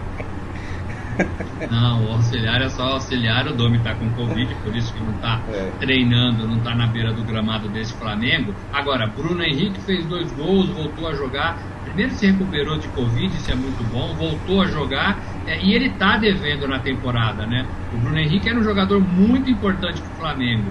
[1.70, 5.12] Não, o auxiliar é só auxiliar, o Domi está com Covid, por isso que não
[5.14, 5.70] está é.
[5.78, 8.54] treinando, não está na beira do gramado desse Flamengo.
[8.72, 11.58] Agora, Bruno Henrique fez dois gols, voltou a jogar.
[11.84, 15.86] Primeiro se recuperou de Covid, isso é muito bom, voltou a jogar é, e ele
[15.86, 17.66] está devendo na temporada, né?
[17.92, 20.70] O Bruno Henrique era um jogador muito importante para o Flamengo.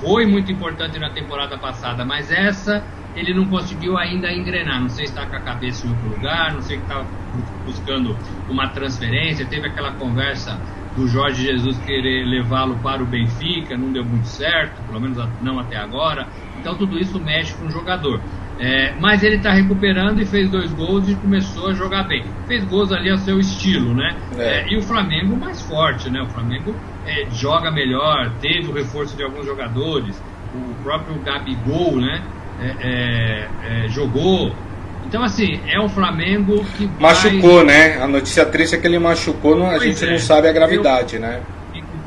[0.00, 2.82] Foi muito importante na temporada passada, mas essa
[3.18, 4.80] ele não conseguiu ainda engrenar.
[4.80, 7.04] Não sei se está com a cabeça em outro lugar, não sei se está
[7.64, 8.16] buscando
[8.48, 9.44] uma transferência.
[9.44, 10.58] Teve aquela conversa
[10.96, 15.58] do Jorge Jesus querer levá-lo para o Benfica, não deu muito certo, pelo menos não
[15.58, 16.28] até agora.
[16.60, 18.20] Então tudo isso mexe com o jogador.
[18.60, 22.24] É, mas ele está recuperando e fez dois gols e começou a jogar bem.
[22.48, 24.16] Fez gols ali ao seu estilo, né?
[24.36, 24.42] É.
[24.42, 26.20] É, e o Flamengo mais forte, né?
[26.22, 26.74] O Flamengo
[27.06, 30.20] é, joga melhor, teve o reforço de alguns jogadores.
[30.52, 32.24] O próprio Gabigol, né?
[32.60, 34.52] É, é, jogou.
[35.06, 36.88] Então, assim, é um Flamengo que.
[37.00, 37.66] Machucou, vai...
[37.66, 38.02] né?
[38.02, 41.22] A notícia triste é que ele machucou, a gente não sabe a gravidade, eu...
[41.22, 41.40] né?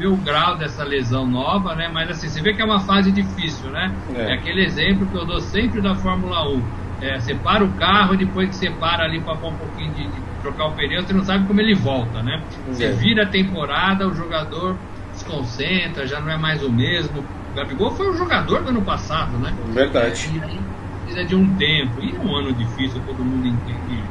[0.01, 1.87] ver o grau dessa lesão nova, né?
[1.87, 3.93] Mas assim, você vê que é uma fase difícil, né?
[4.15, 6.63] É, é aquele exemplo que eu dou sempre da Fórmula 1.
[7.01, 10.03] É, você para o carro, depois que você para ali para pôr um pouquinho de,
[10.03, 12.41] de, trocar o pneu, você não sabe como ele volta, né?
[12.67, 12.91] Você é.
[12.91, 14.75] vira a temporada, o jogador
[15.13, 17.23] desconcentra, já não é mais o mesmo.
[17.51, 19.53] O Gabigol foi o jogador do ano passado, né?
[19.69, 20.31] Verdade.
[20.33, 20.59] É, e aí
[21.03, 22.01] precisa de um tempo.
[22.01, 24.03] E é um ano difícil, todo mundo entende.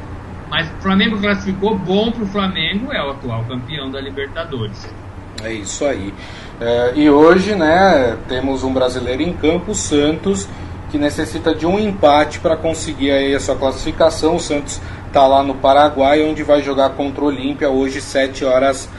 [0.49, 4.87] Mas o Flamengo classificou bom para o Flamengo, é o atual campeão da Libertadores.
[5.43, 6.13] É isso aí.
[6.59, 10.47] É, e hoje, né, temos um brasileiro em campo, Santos,
[10.91, 14.35] que necessita de um empate para conseguir aí a sua classificação.
[14.35, 18.89] O Santos está lá no Paraguai, onde vai jogar contra o Olímpia hoje, 7 horas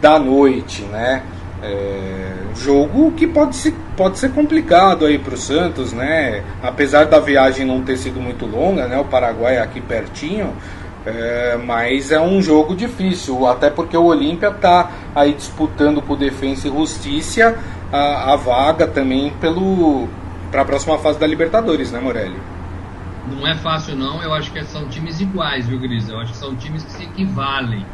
[0.00, 1.22] da noite, né?
[1.62, 6.42] É, jogo que pode ser, pode ser complicado aí para o Santos, né?
[6.62, 8.98] Apesar da viagem não ter sido muito longa, né?
[8.98, 10.52] O Paraguai é aqui pertinho.
[11.06, 16.66] É, mas é um jogo difícil, até porque o Olímpia está aí disputando por Defensa
[16.66, 17.58] e Justiça
[17.92, 20.08] a, a vaga também pelo
[20.50, 22.40] para a próxima fase da Libertadores, né, Morelli?
[23.26, 26.08] Não é fácil não, eu acho que são times iguais, viu, Gris?
[26.08, 27.84] Eu acho que são times que se equivalem.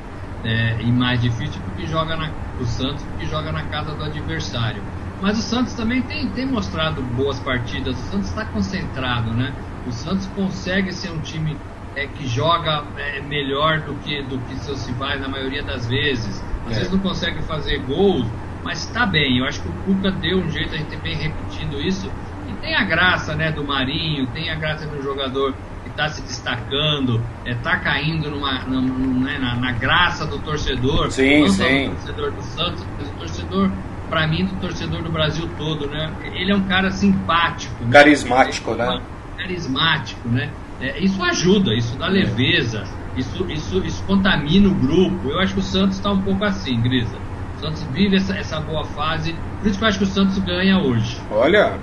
[0.43, 4.83] É, e mais difícil porque joga na, o Santos porque joga na casa do adversário.
[5.21, 9.55] Mas o Santos também tem, tem mostrado boas partidas, o Santos está concentrado, né?
[9.87, 11.59] O Santos consegue ser um time
[11.95, 16.43] é, que joga é, melhor do que, do que seus rivais na maioria das vezes.
[16.67, 16.75] Às é.
[16.77, 18.27] vezes não consegue fazer gols,
[18.65, 19.39] mas está bem.
[19.39, 22.11] Eu acho que o Cuca deu um jeito, a gente vem repetindo isso.
[22.49, 25.55] E tem a graça né, do Marinho, tem a graça do jogador
[25.91, 31.11] está se destacando, está é, caindo numa, numa né, na, na, graça do torcedor.
[31.11, 31.57] Sim, não sim.
[31.57, 33.71] só do torcedor do Santos, mas do torcedor
[34.11, 36.13] para mim, do torcedor do Brasil todo, né?
[36.35, 37.87] Ele é um cara simpático.
[37.89, 38.87] Carismático, né?
[38.87, 39.01] né?
[39.39, 40.51] Carismático, né?
[40.81, 42.85] É, isso ajuda, isso dá leveza,
[43.17, 45.29] isso, isso, isso contamina o grupo.
[45.29, 47.17] Eu acho que o Santos está um pouco assim, Grisa.
[47.57, 50.39] O Santos vive essa, essa boa fase, por isso que eu acho que o Santos
[50.39, 51.21] ganha hoje.
[51.31, 51.79] Olha,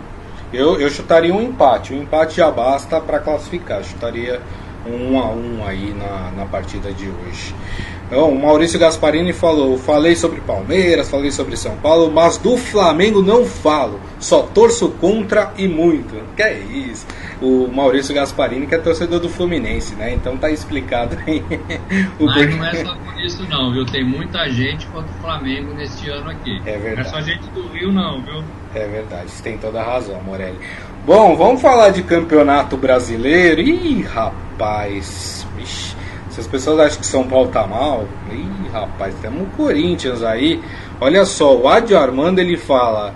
[0.54, 1.94] eu, eu chutaria um empate.
[1.94, 3.84] Um empate já basta para classificar.
[3.84, 4.42] chutaria
[4.86, 7.54] um a um aí na, na partida de hoje.
[8.08, 13.22] Então, o Maurício Gasparini falou: falei sobre Palmeiras, falei sobre São Paulo, mas do Flamengo
[13.22, 14.00] não falo.
[14.18, 16.16] Só torço contra e muito.
[16.36, 17.06] Que é isso?
[17.42, 20.14] O Maurício Gasparini, que é torcedor do Fluminense, né?
[20.14, 21.44] Então tá explicado aí.
[22.20, 22.96] mas não é só
[23.28, 23.86] isso, não, viu?
[23.86, 26.62] Tem muita gente contra o Flamengo neste ano aqui.
[26.66, 26.96] É verdade.
[26.96, 28.44] Não é só gente do Rio, não, viu?
[28.74, 30.58] É verdade, você tem toda a razão, Morelli.
[31.06, 33.62] Bom, vamos falar de campeonato brasileiro.
[33.62, 35.46] Ih, rapaz.
[36.30, 40.62] Se as pessoas acham que São Paulo tá mal, ih, rapaz, temos o Corinthians aí.
[41.02, 43.14] Olha só, o Adi Armando ele fala: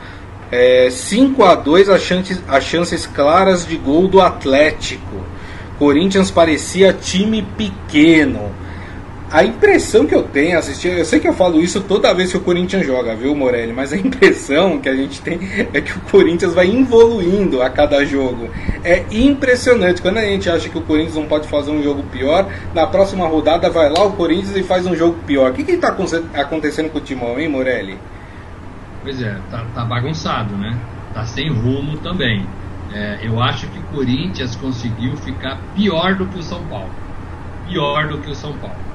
[0.52, 5.21] é, 5 a 2 as chances, as chances claras de gol do Atlético.
[5.78, 8.61] Corinthians parecia time pequeno
[9.32, 12.38] a impressão que eu tenho assistindo, eu sei que eu falo isso toda vez que
[12.38, 13.72] o Corinthians joga, viu, Morelli?
[13.72, 15.39] Mas a impressão que a gente tem
[15.74, 18.50] é que o Corinthians vai evoluindo a cada jogo.
[18.84, 20.02] É impressionante.
[20.02, 23.26] Quando a gente acha que o Corinthians não pode fazer um jogo pior, na próxima
[23.26, 25.52] rodada vai lá o Corinthians e faz um jogo pior.
[25.52, 25.96] O que está
[26.34, 27.98] acontecendo com o Timão, hein, Morelli?
[29.02, 30.78] Pois é, tá, tá bagunçado, né?
[31.13, 32.46] Tá sem rumo também.
[32.94, 36.91] É, eu acho que o Corinthians conseguiu ficar pior do que o São Paulo.
[37.70, 38.90] Pior do que o São Paulo.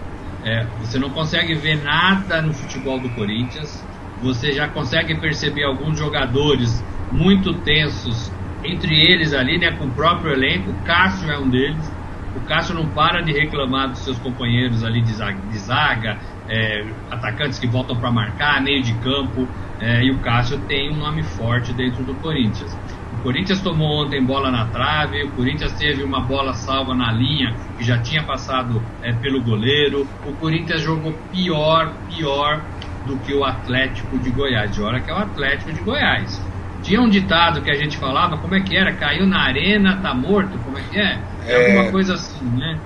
[0.46, 3.84] É, você não consegue ver nada no futebol do Corinthians.
[4.22, 8.30] Você já consegue perceber alguns jogadores muito tensos
[8.64, 10.70] entre eles ali, né, com o próprio elenco.
[10.70, 11.92] O Cássio é um deles.
[12.36, 16.84] O Cássio não para de reclamar dos seus companheiros ali de zaga, de zaga é,
[17.10, 19.48] atacantes que voltam para marcar, meio de campo.
[19.80, 22.78] É, e o Cássio tem um nome forte dentro do Corinthians.
[23.18, 27.54] O Corinthians tomou ontem bola na trave, o Corinthians teve uma bola salva na linha
[27.76, 30.06] que já tinha passado é, pelo goleiro.
[30.24, 32.60] O Corinthians jogou pior, pior
[33.04, 34.72] do que o Atlético de Goiás.
[34.72, 36.40] De hora que é o Atlético de Goiás.
[36.82, 38.92] Tinha um ditado que a gente falava, como é que era?
[38.92, 40.56] Caiu na arena, tá morto?
[40.64, 41.18] Como é que é?
[41.46, 42.78] É, é alguma coisa assim, né?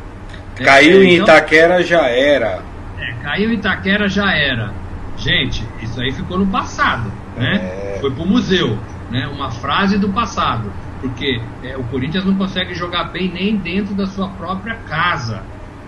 [0.59, 2.63] É, caiu é, em então, Itaquera, já era.
[2.99, 4.73] É, caiu em Itaquera, já era.
[5.19, 7.57] Gente, isso aí ficou no passado, né?
[7.57, 7.99] É.
[8.01, 8.79] Foi pro museu
[9.11, 9.27] né?
[9.27, 10.73] Uma frase do passado.
[11.01, 15.43] porque é, o Corinthians não consegue jogar bem nem dentro da sua própria casa.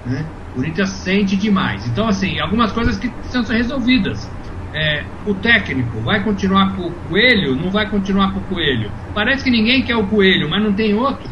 [0.06, 0.24] Né?
[0.50, 1.86] O Corinthians sente demais.
[1.86, 4.30] Então, assim, algumas coisas que precisam ser resolvidas.
[4.74, 7.54] É, o técnico vai continuar com o Coelho?
[7.54, 8.90] Não vai continuar com o Coelho?
[9.14, 11.28] Parece que ninguém quer o Coelho, mas não tem outro.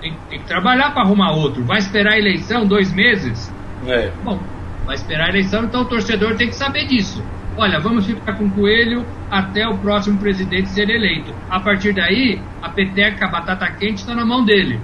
[0.00, 1.64] Tem, tem que trabalhar para arrumar outro.
[1.64, 3.52] Vai esperar a eleição dois meses?
[3.86, 4.12] É.
[4.22, 4.38] Bom,
[4.86, 7.22] vai esperar a eleição, então o torcedor tem que saber disso.
[7.56, 11.34] Olha, vamos ficar com o Coelho até o próximo presidente ser eleito.
[11.48, 14.80] A partir daí, a peteca, a batata quente está na mão dele.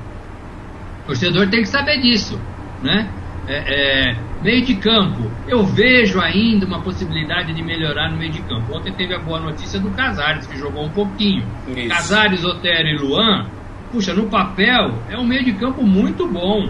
[1.02, 2.38] O torcedor tem que saber disso,
[2.82, 3.08] né?
[3.48, 8.42] É, é, meio de campo, eu vejo ainda uma possibilidade de melhorar no meio de
[8.42, 8.76] campo.
[8.76, 11.44] Ontem teve a boa notícia do Casares, que jogou um pouquinho.
[11.68, 11.88] Isso.
[11.88, 13.46] Casares, Otero e Luan,
[13.92, 16.68] puxa, no papel é um meio de campo muito bom.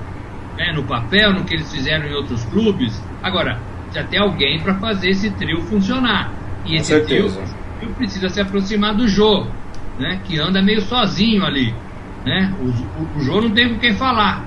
[0.57, 0.73] Né?
[0.75, 3.03] No papel, no que eles fizeram em outros clubes.
[3.23, 3.59] Agora,
[3.97, 6.31] já tem alguém para fazer esse trio funcionar.
[6.67, 7.43] E Com esse certeza.
[7.79, 9.47] trio precisa se aproximar do Jô,
[9.99, 10.21] né?
[10.25, 11.75] que anda meio sozinho ali.
[12.25, 12.55] Né?
[12.61, 14.45] O, o, o Jô não tem com quem falar.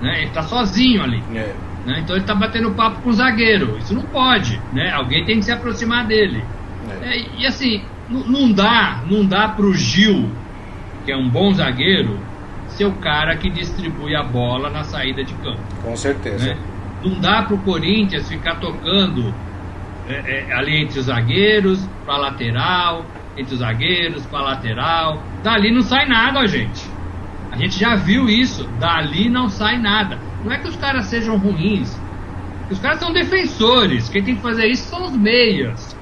[0.00, 0.18] Né?
[0.18, 1.22] Ele está sozinho ali.
[1.34, 1.52] É.
[1.84, 2.00] Né?
[2.00, 3.76] Então ele está batendo papo com o zagueiro.
[3.78, 4.60] Isso não pode.
[4.72, 4.92] Né?
[4.92, 6.44] Alguém tem que se aproximar dele.
[7.02, 7.16] É.
[7.16, 10.30] É, e assim, não dá, não dá para o Gil,
[11.04, 12.20] que é um bom zagueiro,
[12.68, 15.60] ser o cara que distribui a bola na saída de campo.
[15.82, 16.54] Com certeza.
[16.54, 16.56] Né?
[17.02, 19.34] Não dá para o Corinthians ficar tocando
[20.08, 23.04] é, é, ali entre os zagueiros, para lateral,
[23.36, 25.22] entre os zagueiros, para lateral.
[25.42, 26.88] Dali não sai nada, gente.
[27.50, 28.64] A gente já viu isso.
[28.78, 30.18] Dali não sai nada.
[30.44, 32.00] Não é que os caras sejam ruins.
[32.70, 34.08] Os caras são defensores.
[34.08, 35.96] Quem tem que fazer isso são os meias.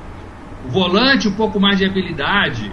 [0.64, 2.72] O volante, um pouco mais de habilidade.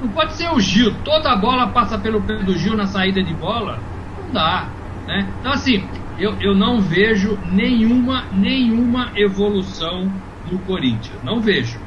[0.00, 0.94] Não pode ser o Gil.
[1.04, 3.80] Toda a bola passa pelo pé do Gil na saída de bola.
[4.16, 4.68] Não dá.
[5.06, 5.26] Né?
[5.40, 10.10] Então, assim, eu, eu não vejo nenhuma, nenhuma evolução
[10.50, 11.22] no Corinthians.
[11.22, 11.78] Não vejo.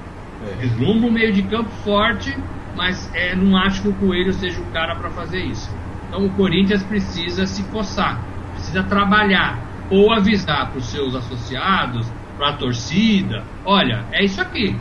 [0.47, 0.55] É.
[0.55, 2.35] Vislumbro um meio de campo forte,
[2.75, 5.69] mas é, não acho que o Coelho seja o cara para fazer isso.
[6.07, 8.21] Então o Corinthians precisa se coçar,
[8.53, 14.75] precisa trabalhar, ou avisar para os seus associados, para a torcida: olha, é isso aqui.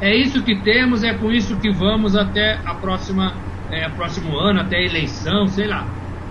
[0.00, 3.34] É isso que temos, é com isso que vamos até a próxima,
[3.70, 5.84] é, próximo ano, até a eleição, sei lá.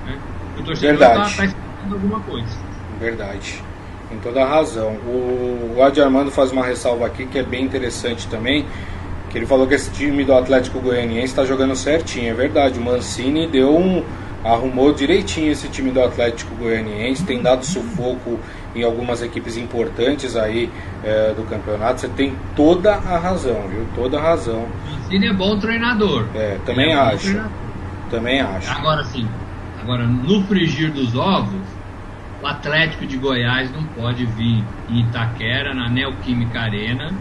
[0.08, 0.18] Né?
[0.58, 2.48] O torcedor está tá alguma coisa.
[3.00, 3.64] Verdade.
[4.10, 4.94] Tem toda a razão.
[5.06, 8.66] O, o Adi Armando faz uma ressalva aqui que é bem interessante também.
[9.30, 12.32] Que ele falou que esse time do Atlético Goianiense está jogando certinho.
[12.32, 12.80] É verdade.
[12.80, 14.04] O Mancini deu um.
[14.44, 17.24] arrumou direitinho esse time do Atlético Goianiense.
[17.24, 18.40] Tem dado sufoco
[18.76, 20.70] em algumas equipes importantes aí
[21.04, 22.02] é, do campeonato.
[22.02, 23.86] Você tem toda a razão, viu?
[23.96, 24.68] Toda a razão.
[24.92, 26.26] Mancini é bom treinador.
[26.34, 27.40] É, também é acho.
[28.10, 28.72] Também acho.
[28.72, 29.28] Agora sim.
[29.82, 31.62] Agora, no frigir dos ovos,
[32.42, 37.12] o Atlético de Goiás não pode vir em Itaquera, na Neoquímica Arena,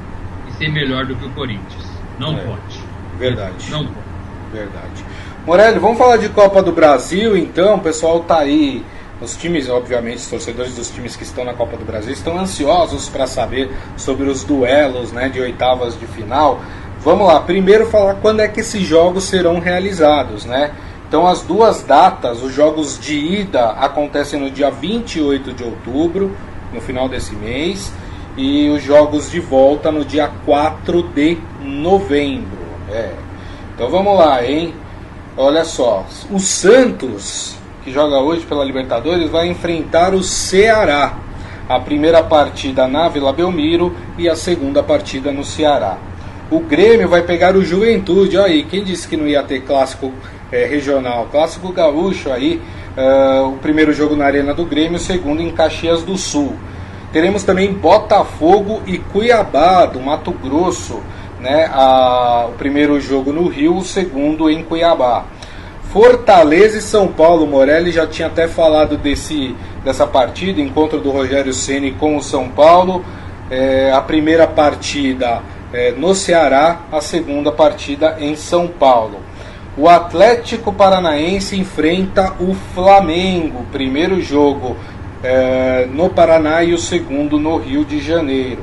[0.48, 1.86] e ser melhor do que o Corinthians.
[2.18, 2.40] Não É.
[2.44, 2.80] pode.
[3.18, 3.70] Verdade.
[3.70, 4.08] Não pode.
[4.52, 5.04] Verdade.
[5.46, 7.76] Morelli, vamos falar de Copa do Brasil, então.
[7.76, 8.84] O pessoal tá aí.
[9.20, 13.08] Os times, obviamente, os torcedores dos times que estão na Copa do Brasil estão ansiosos
[13.08, 16.60] para saber sobre os duelos né, de oitavas de final.
[17.00, 20.70] Vamos lá, primeiro falar quando é que esses jogos serão realizados, né?
[21.08, 26.36] Então as duas datas, os jogos de ida acontecem no dia 28 de outubro,
[26.72, 27.90] no final desse mês,
[28.36, 32.58] e os jogos de volta no dia 4 de novembro.
[32.90, 33.10] É.
[33.74, 34.74] Então vamos lá, hein?
[35.34, 41.16] Olha só, o Santos, que joga hoje pela Libertadores, vai enfrentar o Ceará.
[41.68, 45.96] A primeira partida na Vila Belmiro e a segunda partida no Ceará.
[46.50, 48.36] O Grêmio vai pegar o Juventude.
[48.36, 50.12] Olha aí, quem disse que não ia ter clássico
[50.52, 51.28] eh, regional?
[51.30, 52.60] Clássico gaúcho aí.
[52.96, 56.54] ah, o primeiro jogo na Arena do Grêmio, o segundo em Caxias do Sul.
[57.12, 61.00] Teremos também Botafogo e Cuiabá, do Mato Grosso.
[61.40, 61.70] Né?
[61.72, 65.24] A- o primeiro jogo no Rio, o segundo em Cuiabá.
[65.92, 71.52] Fortaleza e São Paulo, Morelli já tinha até falado desse, dessa partida, encontro do Rogério
[71.54, 73.02] Ceni com o São Paulo.
[73.50, 75.40] É, a primeira partida
[75.72, 79.20] é, no Ceará, a segunda partida em São Paulo.
[79.80, 84.76] O Atlético Paranaense enfrenta o Flamengo, primeiro jogo
[85.22, 88.58] é, no Paraná e o segundo no Rio de Janeiro.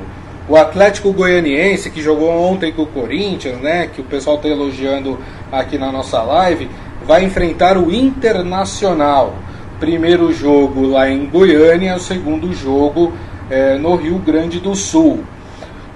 [0.46, 5.18] O Atlético Goianiense, que jogou ontem com o Corinthians, né, que o pessoal está elogiando
[5.50, 6.68] aqui na nossa live,
[7.06, 9.36] vai enfrentar o Internacional.
[9.80, 13.14] Primeiro jogo lá em Goiânia, o segundo jogo
[13.48, 15.24] é, no Rio Grande do Sul.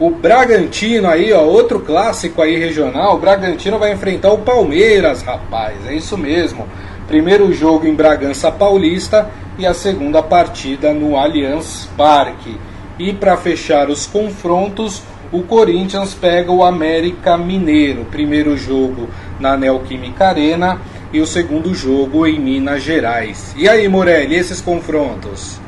[0.00, 5.76] O Bragantino aí, ó, outro clássico aí regional, o Bragantino vai enfrentar o Palmeiras, rapaz,
[5.86, 6.66] é isso mesmo.
[7.06, 12.56] Primeiro jogo em Bragança Paulista e a segunda partida no Allianz Parque.
[12.98, 18.06] E para fechar os confrontos, o Corinthians pega o América Mineiro.
[18.06, 20.80] Primeiro jogo na Neoquímica Arena
[21.12, 23.54] e o segundo jogo em Minas Gerais.
[23.54, 25.60] E aí, Morelli, esses confrontos?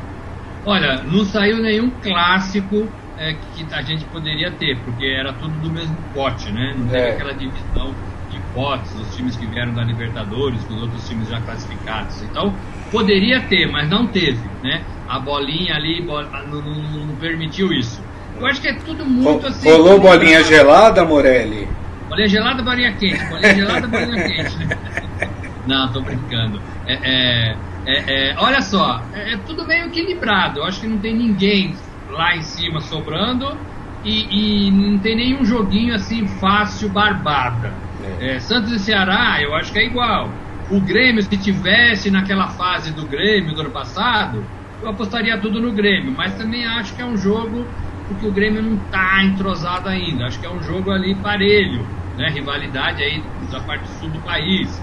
[0.65, 2.89] Olha, não saiu nenhum clássico
[3.23, 6.75] é, que a gente poderia ter, porque era tudo do mesmo pote, né?
[6.77, 7.11] Não teve é.
[7.13, 7.95] aquela divisão
[8.29, 12.21] de potes, os times que vieram da Libertadores, com os outros times já classificados.
[12.23, 12.53] Então,
[12.91, 14.83] poderia ter, mas não teve, né?
[15.09, 18.03] A bolinha ali não, não, não permitiu isso.
[18.41, 19.71] Eu acho que é tudo muito assim.
[19.71, 21.69] Rolou bolinha gelada, Morelli?
[22.09, 23.25] Bolinha gelada, bolinha quente.
[23.27, 24.57] Bolinha gelada, bolinha quente.
[24.59, 24.79] Né?
[25.67, 26.61] Não, tô brincando.
[26.87, 27.57] É, é,
[27.87, 30.59] é, é olha só, é, é, tudo meio equilibrado.
[30.59, 31.77] Eu acho que não tem ninguém
[32.13, 33.57] lá em cima sobrando
[34.05, 37.73] e, e não tem nenhum joguinho assim fácil, barbada.
[38.21, 38.39] É.
[38.41, 40.31] Santos e Ceará, eu acho que é igual.
[40.71, 44.45] O Grêmio, se tivesse naquela fase do Grêmio do ano passado,
[44.83, 46.13] eu apostaria tudo no Grêmio.
[46.17, 47.65] Mas também acho que é um jogo
[48.09, 50.27] porque o Grêmio não está entrosado ainda.
[50.27, 51.87] Acho que é um jogo ali parelho,
[52.17, 52.29] né?
[52.31, 54.83] Rivalidade aí da parte sul do país.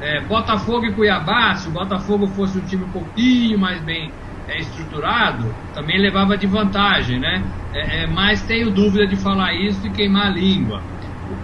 [0.00, 4.10] É, Botafogo e Cuiabá, se o Botafogo fosse um time um pouquinho mais bem
[4.48, 7.42] é, estruturado, também levava de vantagem, né?
[7.72, 10.82] É, é mas tenho dúvida de falar isso e queimar a língua.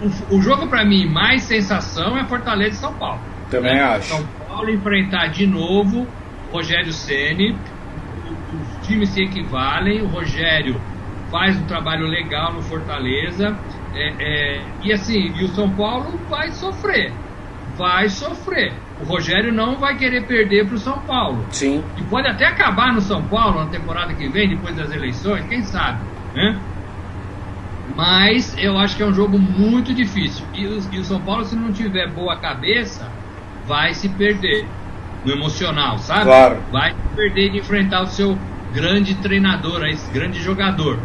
[0.01, 3.21] O, o jogo para mim mais sensação é Fortaleza e São Paulo.
[3.49, 3.81] Também né?
[3.81, 4.07] acho.
[4.07, 6.07] São Paulo enfrentar de novo
[6.51, 7.57] Rogério Ceni,
[8.53, 10.81] os times se equivalem, o Rogério
[11.29, 13.57] faz um trabalho legal no Fortaleza.
[13.93, 17.13] É, é, e assim, e o São Paulo vai sofrer.
[17.77, 18.73] Vai sofrer.
[18.99, 21.45] O Rogério não vai querer perder para o São Paulo.
[21.51, 21.83] Sim.
[21.95, 25.61] E pode até acabar no São Paulo na temporada que vem, depois das eleições, quem
[25.61, 25.99] sabe,
[26.33, 26.59] né?
[27.95, 30.45] Mas eu acho que é um jogo muito difícil.
[30.53, 33.09] E o, e o São Paulo, se não tiver boa cabeça,
[33.65, 34.67] vai se perder
[35.23, 36.23] no emocional, sabe?
[36.23, 36.57] Claro.
[36.71, 38.37] Vai se perder de enfrentar o seu
[38.73, 40.99] grande treinador, esse grande jogador.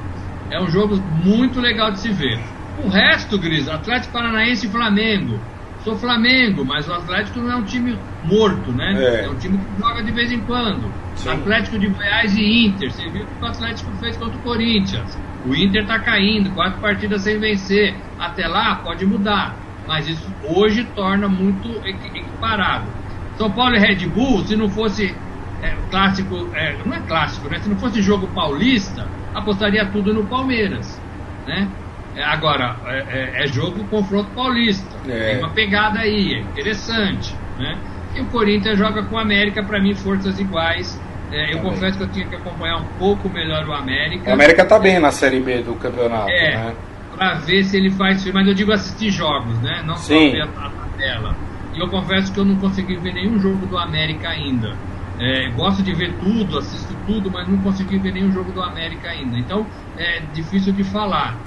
[0.51, 2.39] É um jogo muito legal de se ver.
[2.85, 5.39] O resto, Gris, Atlético Paranaense e Flamengo.
[5.83, 8.95] Sou Flamengo, mas o Atlético não é um time morto, né?
[8.97, 10.93] É, é um time que joga de vez em quando.
[11.16, 11.28] Sim.
[11.28, 12.91] Atlético de Goiás e Inter.
[12.91, 15.18] Você viu o que o Atlético fez contra o Corinthians.
[15.45, 18.01] O Inter tá caindo, quatro partidas sem vencer.
[18.16, 19.61] Até lá pode mudar.
[19.87, 22.93] Mas isso hoje torna muito equiparado.
[23.37, 25.16] São Paulo e Red Bull, se não fosse
[25.61, 27.59] é, clássico, é, não é clássico, né?
[27.59, 31.01] Se não fosse jogo paulista, apostaria tudo no Palmeiras,
[31.45, 31.72] né?
[32.15, 35.31] É, agora, é, é, é jogo confronto paulista, é.
[35.31, 37.79] tem uma pegada aí, é interessante, né?
[38.15, 41.01] E o Corinthians joga com o América, para mim, forças iguais.
[41.31, 44.31] É, eu tá confesso que eu tinha que acompanhar um pouco melhor o América.
[44.31, 46.75] O América tá bem na Série B do campeonato, é, né?
[47.17, 48.25] Pra ver se ele faz.
[48.33, 49.83] Mas eu digo assistir jogos, né?
[49.87, 50.27] Não Sim.
[50.27, 51.35] só ver a, a tela.
[51.75, 54.77] E eu confesso que eu não consegui ver nenhum jogo do América ainda.
[55.19, 59.09] É, gosto de ver tudo, assisto tudo, mas não consegui ver nenhum jogo do América
[59.09, 59.39] ainda.
[59.39, 61.39] Então é difícil de falar.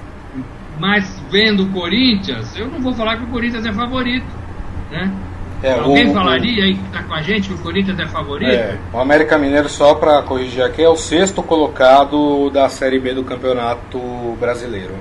[0.78, 4.26] Mas vendo o Corinthians, eu não vou falar que o Corinthians é favorito.
[4.90, 5.10] Né?
[5.62, 8.50] É, Alguém o, falaria aí que está com a gente que o Corinthians é favorito?
[8.50, 13.14] É, o América Mineiro, só para corrigir aqui, é o sexto colocado da Série B
[13.14, 13.98] do Campeonato
[14.38, 14.94] Brasileiro.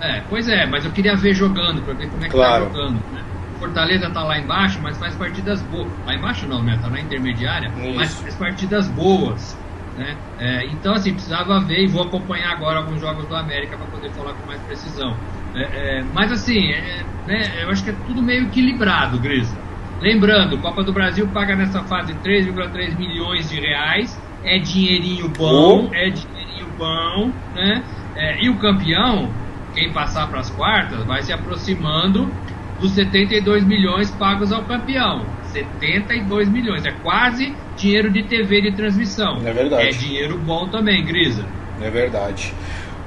[0.00, 2.94] É, pois é, mas eu queria ver jogando, para ver como é que tá jogando.
[3.12, 3.22] Né?
[3.58, 5.88] Fortaleza tá lá embaixo, mas faz partidas boas.
[6.06, 6.78] Lá embaixo não, né?
[6.80, 7.96] Tá na intermediária, Isso.
[7.96, 9.56] mas faz partidas boas.
[9.98, 10.16] Né?
[10.38, 14.12] É, então, assim, precisava ver e vou acompanhar agora alguns jogos do América para poder
[14.12, 15.18] falar com mais precisão.
[15.52, 19.58] É, é, mas, assim, é, né, eu acho que é tudo meio equilibrado, Grisa.
[20.00, 24.16] Lembrando, Copa do Brasil paga nessa fase 3,3 milhões de reais.
[24.40, 27.84] É dinheirinho bom, é dinheirinho bom, né?
[28.14, 29.34] É, e o campeão,
[29.74, 32.32] quem passar para as quartas, vai se aproximando
[32.78, 35.37] dos 72 milhões pagos ao campeão.
[35.52, 39.40] 72 milhões, é quase dinheiro de TV de transmissão.
[39.44, 39.88] É verdade.
[39.88, 41.44] É dinheiro bom também, Grisa.
[41.80, 42.52] É verdade.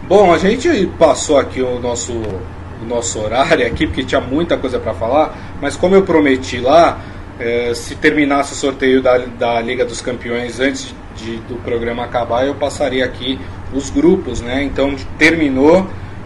[0.07, 4.79] Bom, a gente passou aqui o nosso, o nosso horário aqui, porque tinha muita coisa
[4.79, 6.99] para falar, mas como eu prometi lá,
[7.39, 12.45] é, se terminasse o sorteio da, da Liga dos Campeões antes de, do programa acabar,
[12.45, 13.39] eu passaria aqui
[13.73, 14.63] os grupos, né?
[14.63, 15.81] Então terminou,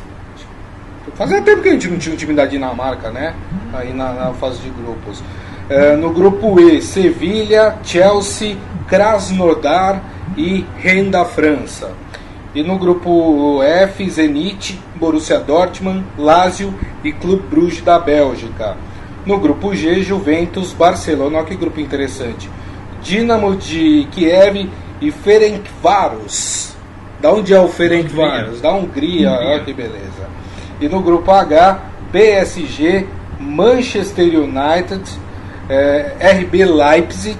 [1.16, 3.34] Fazia tempo que a gente não tinha um time da Dinamarca, né?
[3.74, 5.22] Aí na, na fase de grupos.
[5.70, 8.57] É, no grupo E, Sevilha, Chelsea,
[8.88, 10.01] Krasnodar
[10.38, 11.91] e Rennes da França.
[12.54, 16.74] E no grupo F, Zenit, Borussia Dortmund, Lazio
[17.04, 18.76] e Clube Bruges da Bélgica.
[19.26, 22.49] No grupo G, Juventus, Barcelona, olha que grupo interessante.
[23.02, 26.76] Dinamo de Kiev e Ferencváros.
[27.22, 28.60] Da onde é o Ferencváros?
[28.60, 30.30] Da Hungria, olha que beleza.
[30.82, 31.80] E no grupo H,
[32.12, 33.08] PSG,
[33.39, 35.04] Manchester United,
[35.70, 37.39] eh, RB Leipzig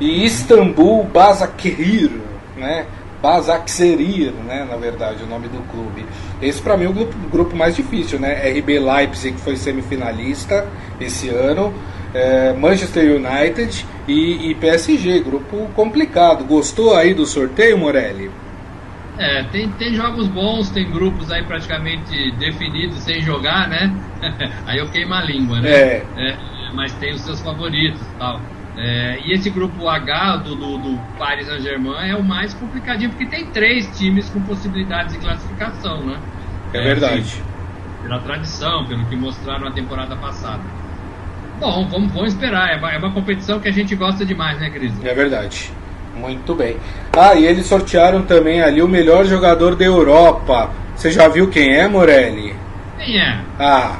[0.00, 2.10] e Istambul Basakir,
[2.56, 2.84] né?
[3.22, 6.04] Basakserir, né, na verdade, o nome do clube.
[6.40, 8.50] Esse para mim é o grupo, grupo, mais difícil, né?
[8.50, 10.66] RB Leipzig que foi semifinalista
[11.00, 11.72] esse ano,
[12.12, 16.44] é, Manchester United e, e, PSG, grupo complicado.
[16.44, 18.28] Gostou aí do sorteio, Morelli?
[19.16, 23.94] É, tem, tem jogos bons, tem grupos aí praticamente definidos sem jogar, né?
[24.66, 25.70] aí eu queimo a língua, né?
[25.70, 26.06] É.
[26.16, 26.36] É,
[26.74, 28.40] mas tem os seus favoritos tal.
[28.76, 33.26] É, e esse grupo H do, do, do Paris Saint-Germain é o mais complicadinho, porque
[33.26, 36.18] tem três times com possibilidades de classificação, né?
[36.72, 37.20] É, verdade.
[37.20, 37.42] Assim,
[38.02, 40.62] pela tradição, pelo que mostraram na temporada passada.
[41.60, 42.72] Bom, vamos, vamos esperar.
[42.72, 44.92] É uma, é uma competição que a gente gosta demais, né, Cris?
[45.04, 45.70] É verdade.
[46.16, 46.76] Muito bem.
[47.16, 50.70] Ah, e eles sortearam também ali o melhor jogador da Europa.
[50.96, 52.54] Você já viu quem é, Morelli?
[52.98, 53.40] Quem é?
[53.58, 53.98] Ah,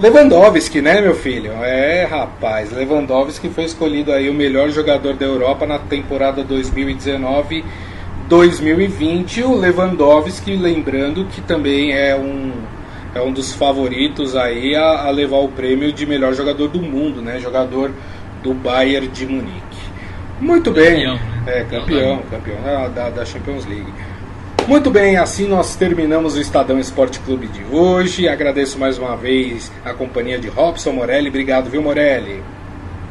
[0.00, 1.52] Lewandowski, né, meu filho?
[1.62, 9.44] É, rapaz, Lewandowski foi escolhido aí o melhor jogador da Europa na temporada 2019-2020.
[9.44, 12.50] O Lewandowski, lembrando que também é um
[13.14, 17.22] é um dos favoritos aí a, a, levar o prêmio de melhor jogador do mundo,
[17.22, 17.38] né?
[17.38, 17.92] Jogador
[18.42, 19.62] do Bayern de Munique.
[20.40, 21.20] Muito bem, campeão, né?
[21.46, 23.92] é campeão, campeão da, da Champions League.
[24.66, 28.26] Muito bem, assim nós terminamos o Estadão Esporte Clube de hoje.
[28.26, 31.28] Agradeço mais uma vez a companhia de Robson Morelli.
[31.28, 32.42] Obrigado, viu, Morelli?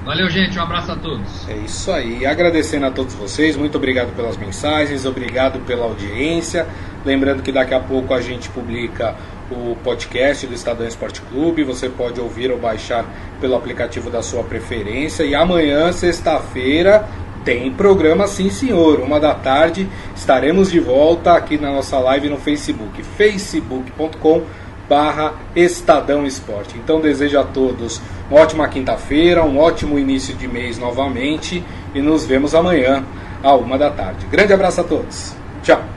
[0.04, 0.58] Valeu, gente.
[0.58, 1.48] Um abraço a todos.
[1.48, 2.26] É isso aí.
[2.26, 3.56] Agradecendo a todos vocês.
[3.56, 5.06] Muito obrigado pelas mensagens.
[5.06, 6.68] Obrigado pela audiência.
[7.06, 9.16] Lembrando que daqui a pouco a gente publica
[9.52, 11.64] o podcast do Estadão Esporte Clube.
[11.64, 13.06] Você pode ouvir ou baixar
[13.40, 15.24] pelo aplicativo da sua preferência.
[15.24, 17.08] E amanhã, sexta-feira,
[17.44, 19.00] tem programa sim, senhor.
[19.00, 24.44] Uma da tarde estaremos de volta aqui na nossa live no Facebook, facebook.com
[24.88, 26.78] barra Estadão Esporte.
[26.78, 31.64] Então desejo a todos uma ótima quinta-feira, um ótimo início de mês novamente
[31.94, 33.04] e nos vemos amanhã
[33.42, 34.26] à uma da tarde.
[34.28, 35.36] Grande abraço a todos.
[35.62, 35.94] Tchau.